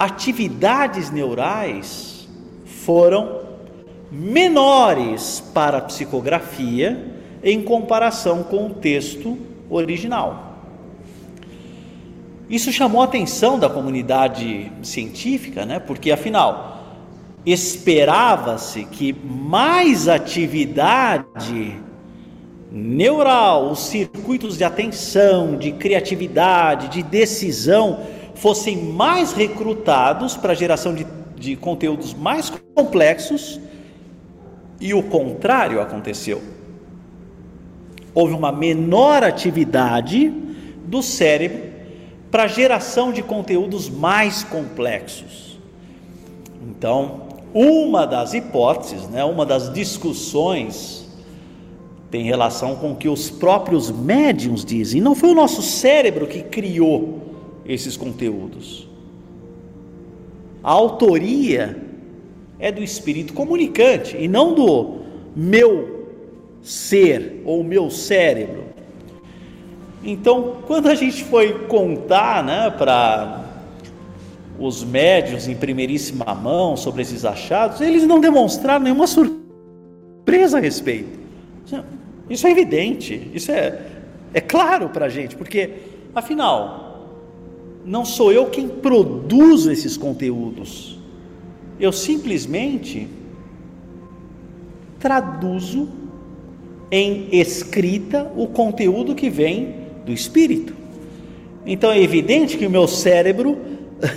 atividades 0.00 1.10
neurais 1.10 2.26
foram 2.64 3.40
menores 4.10 5.44
para 5.52 5.76
a 5.76 5.82
psicografia 5.82 7.20
em 7.44 7.62
comparação 7.62 8.42
com 8.42 8.68
o 8.68 8.70
texto 8.70 9.36
original. 9.68 10.56
Isso 12.48 12.72
chamou 12.72 13.02
a 13.02 13.04
atenção 13.04 13.58
da 13.58 13.68
comunidade 13.68 14.72
científica, 14.82 15.66
né? 15.66 15.78
porque 15.78 16.10
afinal, 16.10 16.82
esperava-se 17.44 18.84
que 18.86 19.12
mais 19.22 20.08
atividade 20.08 21.78
neural, 22.72 23.70
os 23.70 23.80
circuitos 23.80 24.56
de 24.56 24.64
atenção, 24.64 25.56
de 25.56 25.72
criatividade, 25.72 26.88
de 26.88 27.02
decisão 27.02 28.00
fossem 28.40 28.74
mais 28.74 29.34
recrutados 29.34 30.34
para 30.34 30.52
a 30.52 30.56
geração 30.56 30.94
de, 30.94 31.06
de 31.36 31.56
conteúdos 31.56 32.14
mais 32.14 32.50
complexos 32.74 33.60
e 34.80 34.94
o 34.94 35.02
contrário 35.02 35.78
aconteceu. 35.78 36.40
Houve 38.14 38.32
uma 38.32 38.50
menor 38.50 39.22
atividade 39.22 40.32
do 40.86 41.02
cérebro 41.02 41.68
para 42.30 42.44
a 42.44 42.48
geração 42.48 43.12
de 43.12 43.22
conteúdos 43.22 43.90
mais 43.90 44.42
complexos. 44.42 45.58
Então, 46.66 47.28
uma 47.52 48.06
das 48.06 48.32
hipóteses, 48.32 49.06
né, 49.08 49.22
uma 49.22 49.44
das 49.44 49.70
discussões 49.70 51.06
tem 52.10 52.24
relação 52.24 52.74
com 52.74 52.92
o 52.92 52.96
que 52.96 53.08
os 53.08 53.28
próprios 53.28 53.90
médiums 53.90 54.64
dizem. 54.64 55.00
Não 55.00 55.14
foi 55.14 55.30
o 55.30 55.34
nosso 55.34 55.60
cérebro 55.60 56.26
que 56.26 56.42
criou 56.42 57.19
esses 57.72 57.96
conteúdos. 57.96 58.88
A 60.62 60.72
autoria 60.72 61.80
é 62.58 62.70
do 62.70 62.82
espírito 62.82 63.32
comunicante 63.32 64.16
e 64.18 64.28
não 64.28 64.54
do 64.54 64.98
meu 65.34 66.08
ser 66.62 67.42
ou 67.44 67.62
meu 67.64 67.88
cérebro. 67.88 68.64
Então, 70.02 70.56
quando 70.66 70.88
a 70.88 70.94
gente 70.94 71.24
foi 71.24 71.66
contar 71.66 72.42
né, 72.42 72.70
para 72.70 73.44
os 74.58 74.84
médios 74.84 75.48
em 75.48 75.54
primeiríssima 75.54 76.34
mão 76.34 76.76
sobre 76.76 77.02
esses 77.02 77.24
achados, 77.24 77.80
eles 77.80 78.06
não 78.06 78.20
demonstraram 78.20 78.84
nenhuma 78.84 79.06
surpresa 79.06 80.58
a 80.58 80.60
respeito. 80.60 81.18
Isso 82.28 82.46
é 82.46 82.50
evidente, 82.50 83.30
isso 83.34 83.50
é, 83.50 83.78
é 84.34 84.40
claro 84.40 84.88
para 84.90 85.06
a 85.06 85.08
gente, 85.08 85.36
porque, 85.36 85.70
afinal, 86.14 86.89
não 87.84 88.04
sou 88.04 88.32
eu 88.32 88.46
quem 88.46 88.68
produzo 88.68 89.70
esses 89.70 89.96
conteúdos, 89.96 90.98
eu 91.78 91.92
simplesmente 91.92 93.08
traduzo 94.98 95.88
em 96.90 97.28
escrita 97.32 98.30
o 98.36 98.46
conteúdo 98.46 99.14
que 99.14 99.30
vem 99.30 99.74
do 100.04 100.12
espírito. 100.12 100.74
Então 101.64 101.90
é 101.90 102.00
evidente 102.00 102.58
que 102.58 102.66
o 102.66 102.70
meu 102.70 102.86
cérebro, 102.86 103.56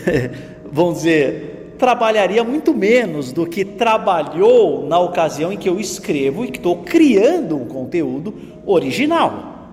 vamos 0.72 0.96
dizer, 0.96 1.76
trabalharia 1.78 2.44
muito 2.44 2.74
menos 2.74 3.32
do 3.32 3.46
que 3.46 3.64
trabalhou 3.64 4.88
na 4.88 5.00
ocasião 5.00 5.52
em 5.52 5.58
que 5.58 5.70
eu 5.70 5.80
escrevo 5.80 6.46
e 6.46 6.52
que 6.52 6.58
estou 6.58 6.78
criando 6.78 7.58
um 7.58 7.66
conteúdo 7.66 8.34
original, 8.66 9.68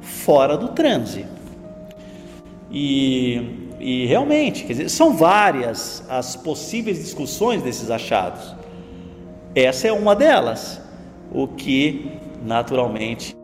fora 0.00 0.56
do 0.56 0.68
transe. 0.68 1.24
E, 2.72 3.68
e 3.78 4.06
realmente, 4.06 4.64
quer 4.64 4.72
dizer, 4.72 4.88
são 4.88 5.14
várias 5.14 6.02
as 6.08 6.34
possíveis 6.34 6.98
discussões 6.98 7.62
desses 7.62 7.90
achados. 7.90 8.54
Essa 9.54 9.88
é 9.88 9.92
uma 9.92 10.16
delas, 10.16 10.80
o 11.30 11.46
que 11.46 12.12
naturalmente 12.42 13.36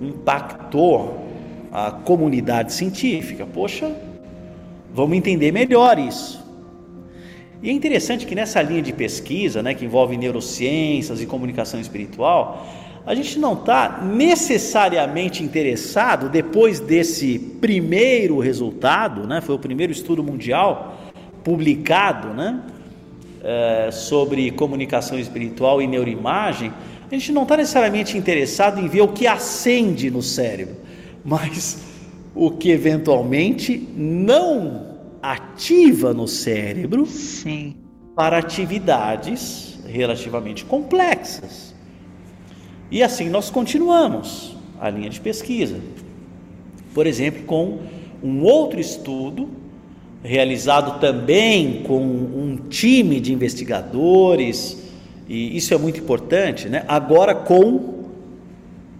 impactou 0.00 1.26
a 1.72 1.90
comunidade 1.90 2.72
científica. 2.72 3.44
Poxa, 3.44 3.92
vamos 4.94 5.16
entender 5.16 5.50
melhor 5.50 5.98
isso. 5.98 6.40
E 7.60 7.70
é 7.70 7.72
interessante 7.72 8.26
que 8.26 8.34
nessa 8.34 8.60
linha 8.60 8.82
de 8.82 8.92
pesquisa, 8.92 9.62
né, 9.62 9.72
que 9.74 9.84
envolve 9.84 10.16
neurociências 10.16 11.20
e 11.20 11.26
comunicação 11.26 11.80
espiritual, 11.80 12.66
a 13.04 13.14
gente 13.14 13.38
não 13.38 13.54
está 13.54 14.00
necessariamente 14.02 15.42
interessado, 15.42 16.28
depois 16.28 16.78
desse 16.78 17.38
primeiro 17.38 18.38
resultado, 18.38 19.26
né, 19.26 19.40
foi 19.40 19.54
o 19.54 19.58
primeiro 19.58 19.92
estudo 19.92 20.22
mundial 20.22 20.96
publicado 21.42 22.28
né, 22.28 22.60
é, 23.42 23.90
sobre 23.90 24.50
comunicação 24.52 25.18
espiritual 25.18 25.82
e 25.82 25.86
neuroimagem, 25.86 26.72
a 27.10 27.14
gente 27.14 27.32
não 27.32 27.42
está 27.42 27.56
necessariamente 27.56 28.16
interessado 28.16 28.80
em 28.80 28.88
ver 28.88 29.02
o 29.02 29.08
que 29.08 29.26
acende 29.26 30.10
no 30.10 30.22
cérebro, 30.22 30.76
mas 31.24 31.78
o 32.34 32.50
que 32.50 32.70
eventualmente 32.70 33.76
não 33.96 34.92
ativa 35.20 36.14
no 36.14 36.26
cérebro 36.26 37.04
Sim. 37.04 37.76
para 38.14 38.38
atividades 38.38 39.78
relativamente 39.86 40.64
complexas. 40.64 41.71
E 42.92 43.02
assim 43.02 43.30
nós 43.30 43.48
continuamos 43.48 44.54
a 44.78 44.90
linha 44.90 45.08
de 45.08 45.18
pesquisa. 45.18 45.80
Por 46.92 47.06
exemplo, 47.06 47.44
com 47.44 47.78
um 48.22 48.42
outro 48.42 48.78
estudo 48.78 49.48
realizado 50.22 51.00
também 51.00 51.84
com 51.84 52.02
um 52.02 52.58
time 52.68 53.18
de 53.18 53.32
investigadores 53.32 54.90
e 55.26 55.56
isso 55.56 55.72
é 55.72 55.78
muito 55.78 56.00
importante, 56.00 56.68
né? 56.68 56.84
agora 56.86 57.34
com 57.34 58.02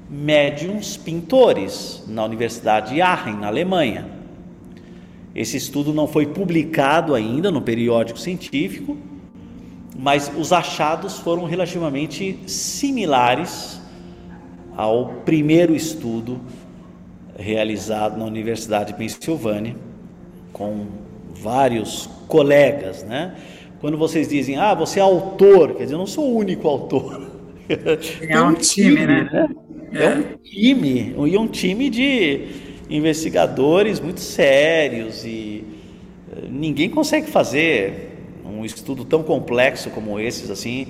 médiums 0.08 0.96
pintores 0.96 2.02
na 2.08 2.24
Universidade 2.24 2.94
de 2.94 3.02
Aachen, 3.02 3.34
na 3.34 3.48
Alemanha. 3.48 4.08
Esse 5.34 5.58
estudo 5.58 5.92
não 5.92 6.08
foi 6.08 6.24
publicado 6.24 7.14
ainda 7.14 7.50
no 7.50 7.60
periódico 7.60 8.18
científico, 8.18 8.96
mas 9.98 10.32
os 10.34 10.50
achados 10.50 11.18
foram 11.18 11.44
relativamente 11.44 12.38
similares 12.46 13.81
ao 14.76 15.06
primeiro 15.24 15.74
estudo 15.74 16.40
realizado 17.36 18.18
na 18.18 18.24
Universidade 18.24 18.92
de 18.92 18.98
Pensilvânia, 18.98 19.76
com 20.52 20.86
vários 21.34 22.08
colegas, 22.28 23.02
né? 23.02 23.34
Quando 23.80 23.96
vocês 23.98 24.28
dizem, 24.28 24.56
ah, 24.56 24.74
você 24.74 25.00
é 25.00 25.02
autor, 25.02 25.74
quer 25.74 25.84
dizer, 25.84 25.94
eu 25.94 25.98
não 25.98 26.06
sou 26.06 26.32
o 26.32 26.36
único 26.36 26.68
autor. 26.68 27.30
É 28.28 28.40
um, 28.40 28.54
time, 28.54 29.06
né? 29.06 29.28
né? 29.32 29.48
É. 29.92 30.04
é 30.04 30.08
um 30.14 30.22
time, 30.42 31.14
e 31.16 31.38
um 31.38 31.46
time 31.46 31.88
de 31.88 32.46
investigadores 32.90 33.98
muito 33.98 34.20
sérios 34.20 35.24
e 35.24 35.64
eh, 36.30 36.48
ninguém 36.50 36.90
consegue 36.90 37.30
fazer 37.30 38.10
um 38.44 38.64
estudo 38.64 39.04
tão 39.04 39.22
complexo 39.22 39.88
como 39.90 40.20
esses 40.20 40.50
assim 40.50 40.88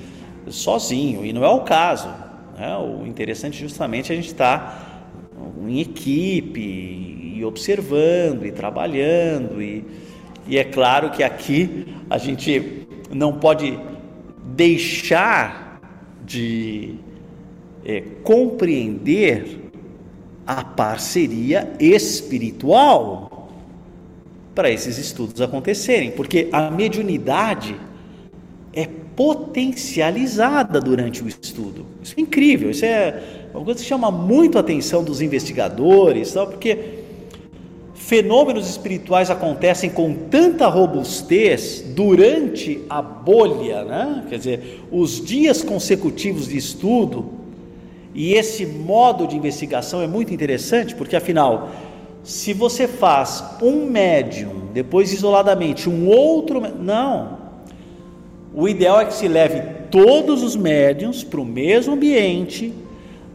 sozinho 0.48 1.24
e 1.24 1.32
não 1.32 1.44
é 1.44 1.48
o 1.48 1.60
caso. 1.60 2.08
Né? 2.56 2.76
O 2.76 3.06
interessante 3.06 3.60
justamente 3.60 4.10
é 4.10 4.14
a 4.14 4.16
gente 4.16 4.28
estar 4.28 4.58
tá 4.58 5.68
em 5.68 5.80
equipe 5.80 6.60
e 7.36 7.44
observando 7.44 8.44
e 8.44 8.52
trabalhando 8.52 9.60
e, 9.62 9.84
e 10.46 10.58
é 10.58 10.64
claro 10.64 11.10
que 11.10 11.22
aqui 11.22 11.86
a 12.08 12.18
gente 12.18 12.86
não 13.10 13.34
pode 13.34 13.78
deixar 14.54 15.80
de 16.24 16.94
é, 17.84 18.02
compreender 18.22 19.70
a 20.46 20.64
parceria 20.64 21.72
espiritual 21.78 23.50
para 24.54 24.70
esses 24.70 24.98
estudos 24.98 25.40
acontecerem, 25.40 26.10
porque 26.10 26.48
a 26.52 26.70
mediunidade 26.70 27.74
potencializada 29.16 30.80
durante 30.80 31.22
o 31.22 31.28
estudo. 31.28 31.84
Isso 32.02 32.14
é 32.16 32.20
incrível, 32.20 32.70
isso 32.70 32.84
é 32.84 33.22
uma 33.54 33.64
coisa 33.64 33.80
que 33.80 33.86
chama 33.86 34.10
muito 34.10 34.56
a 34.58 34.60
atenção 34.60 35.04
dos 35.04 35.20
investigadores, 35.20 36.32
porque 36.32 37.02
fenômenos 37.94 38.68
espirituais 38.68 39.30
acontecem 39.30 39.90
com 39.90 40.14
tanta 40.14 40.66
robustez 40.66 41.84
durante 41.94 42.80
a 42.88 43.00
bolha, 43.00 43.84
né? 43.84 44.24
quer 44.28 44.38
dizer, 44.38 44.80
os 44.90 45.24
dias 45.24 45.62
consecutivos 45.62 46.48
de 46.48 46.56
estudo, 46.56 47.30
e 48.14 48.34
esse 48.34 48.66
modo 48.66 49.26
de 49.26 49.36
investigação 49.36 50.02
é 50.02 50.06
muito 50.06 50.34
interessante, 50.34 50.94
porque 50.94 51.16
afinal, 51.16 51.70
se 52.22 52.52
você 52.52 52.86
faz 52.86 53.42
um 53.62 53.86
médium, 53.86 54.68
depois 54.72 55.12
isoladamente 55.12 55.88
um 55.88 56.08
outro. 56.08 56.60
Não. 56.78 57.41
O 58.54 58.68
ideal 58.68 59.00
é 59.00 59.04
que 59.04 59.14
se 59.14 59.28
leve 59.28 59.62
todos 59.90 60.42
os 60.42 60.54
médiums 60.56 61.24
para 61.24 61.40
o 61.40 61.44
mesmo 61.44 61.94
ambiente, 61.94 62.72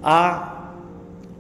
a 0.04 0.54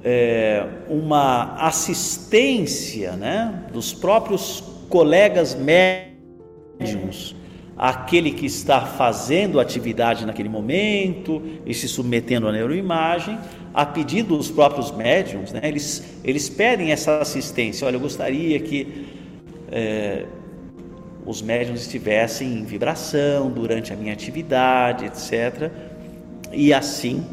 é, 0.04 0.66
uma 0.90 1.56
assistência 1.56 3.14
né, 3.14 3.64
dos 3.74 3.94
próprios 3.94 4.64
colegas 4.90 5.56
médiums 5.56 7.36
aquele 7.78 8.32
que 8.32 8.48
está 8.48 8.82
fazendo 8.82 9.60
atividade 9.60 10.26
naquele 10.26 10.50
momento 10.50 11.42
e 11.66 11.74
se 11.74 11.88
submetendo 11.88 12.48
à 12.48 12.52
neuroimagem, 12.52 13.38
a 13.74 13.86
pedido 13.86 14.36
dos 14.36 14.50
próprios 14.50 14.92
médiums, 14.92 15.54
né? 15.54 15.60
eles, 15.64 16.04
eles 16.24 16.50
pedem 16.50 16.92
essa 16.92 17.20
assistência. 17.20 17.86
Olha, 17.86 17.98
eu 17.98 18.00
gostaria 18.00 18.60
que 18.60 19.06
é, 19.72 20.26
os 21.28 21.44
médiums 21.44 21.82
estivessem 21.82 22.54
em 22.54 22.64
vibração 22.64 23.52
durante 23.52 23.94
a 23.94 23.96
minha 23.96 24.14
atividade, 24.14 25.06
etc. 25.06 25.70
E 26.52 26.74
assim, 26.74 27.24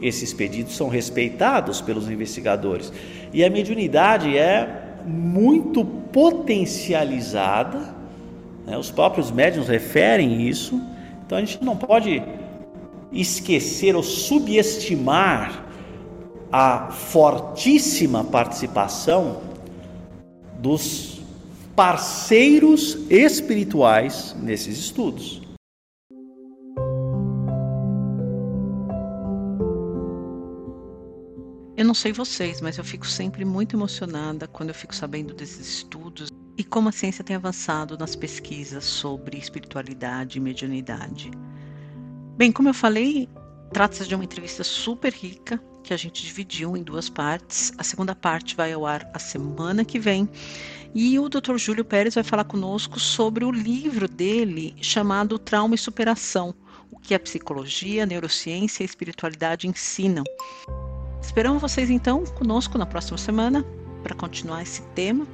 esses 0.00 0.32
pedidos 0.32 0.74
são 0.74 0.88
respeitados 0.88 1.82
pelos 1.82 2.08
investigadores. 2.08 2.90
E 3.32 3.44
a 3.44 3.50
mediunidade 3.50 4.38
é 4.38 4.94
muito 5.04 5.84
potencializada 5.84 7.98
né? 8.68 8.76
Os 8.76 8.90
próprios 8.90 9.30
médiuns 9.30 9.66
referem 9.66 10.46
isso. 10.46 10.78
Então 11.24 11.38
a 11.38 11.40
gente 11.40 11.64
não 11.64 11.74
pode 11.74 12.22
esquecer 13.10 13.96
ou 13.96 14.02
subestimar 14.02 15.64
a 16.52 16.90
fortíssima 16.90 18.22
participação 18.22 19.40
dos 20.58 21.17
parceiros 21.78 22.98
espirituais 23.08 24.34
nesses 24.40 24.78
estudos. 24.78 25.40
Eu 31.76 31.84
não 31.84 31.94
sei 31.94 32.12
vocês, 32.12 32.60
mas 32.60 32.78
eu 32.78 32.82
fico 32.82 33.06
sempre 33.06 33.44
muito 33.44 33.76
emocionada 33.76 34.48
quando 34.48 34.70
eu 34.70 34.74
fico 34.74 34.92
sabendo 34.92 35.32
desses 35.32 35.68
estudos 35.76 36.30
e 36.56 36.64
como 36.64 36.88
a 36.88 36.92
ciência 36.92 37.22
tem 37.22 37.36
avançado 37.36 37.96
nas 37.96 38.16
pesquisas 38.16 38.82
sobre 38.82 39.38
espiritualidade 39.38 40.38
e 40.38 40.40
mediunidade. 40.40 41.30
Bem, 42.36 42.50
como 42.50 42.68
eu 42.68 42.74
falei, 42.74 43.28
trata-se 43.72 44.06
de 44.06 44.14
uma 44.14 44.24
entrevista 44.24 44.64
super 44.64 45.12
rica 45.12 45.62
que 45.82 45.94
a 45.94 45.96
gente 45.96 46.24
dividiu 46.24 46.76
em 46.76 46.82
duas 46.82 47.08
partes. 47.08 47.72
A 47.78 47.82
segunda 47.82 48.14
parte 48.14 48.54
vai 48.54 48.72
ao 48.72 48.86
ar 48.86 49.08
a 49.14 49.18
semana 49.18 49.84
que 49.84 49.98
vem. 49.98 50.28
E 50.94 51.18
o 51.18 51.28
Dr. 51.28 51.56
Júlio 51.56 51.84
Pérez 51.84 52.14
vai 52.14 52.24
falar 52.24 52.44
conosco 52.44 52.98
sobre 52.98 53.44
o 53.44 53.50
livro 53.50 54.08
dele 54.08 54.74
chamado 54.80 55.38
Trauma 55.38 55.74
e 55.74 55.78
Superação: 55.78 56.54
O 56.90 56.98
que 56.98 57.14
a 57.14 57.20
psicologia, 57.20 58.02
a 58.02 58.06
neurociência 58.06 58.82
e 58.82 58.84
a 58.84 58.86
espiritualidade 58.86 59.66
ensinam. 59.66 60.24
Esperamos 61.20 61.60
vocês 61.60 61.90
então 61.90 62.24
conosco 62.24 62.78
na 62.78 62.86
próxima 62.86 63.18
semana 63.18 63.64
para 64.02 64.14
continuar 64.14 64.62
esse 64.62 64.82
tema 64.94 65.26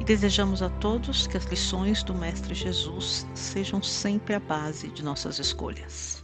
e 0.00 0.04
desejamos 0.04 0.62
a 0.62 0.68
todos 0.68 1.26
que 1.26 1.36
as 1.36 1.44
lições 1.46 2.02
do 2.02 2.14
Mestre 2.14 2.54
Jesus 2.54 3.26
sejam 3.34 3.82
sempre 3.82 4.34
a 4.34 4.40
base 4.40 4.88
de 4.88 5.02
nossas 5.02 5.38
escolhas. 5.38 6.23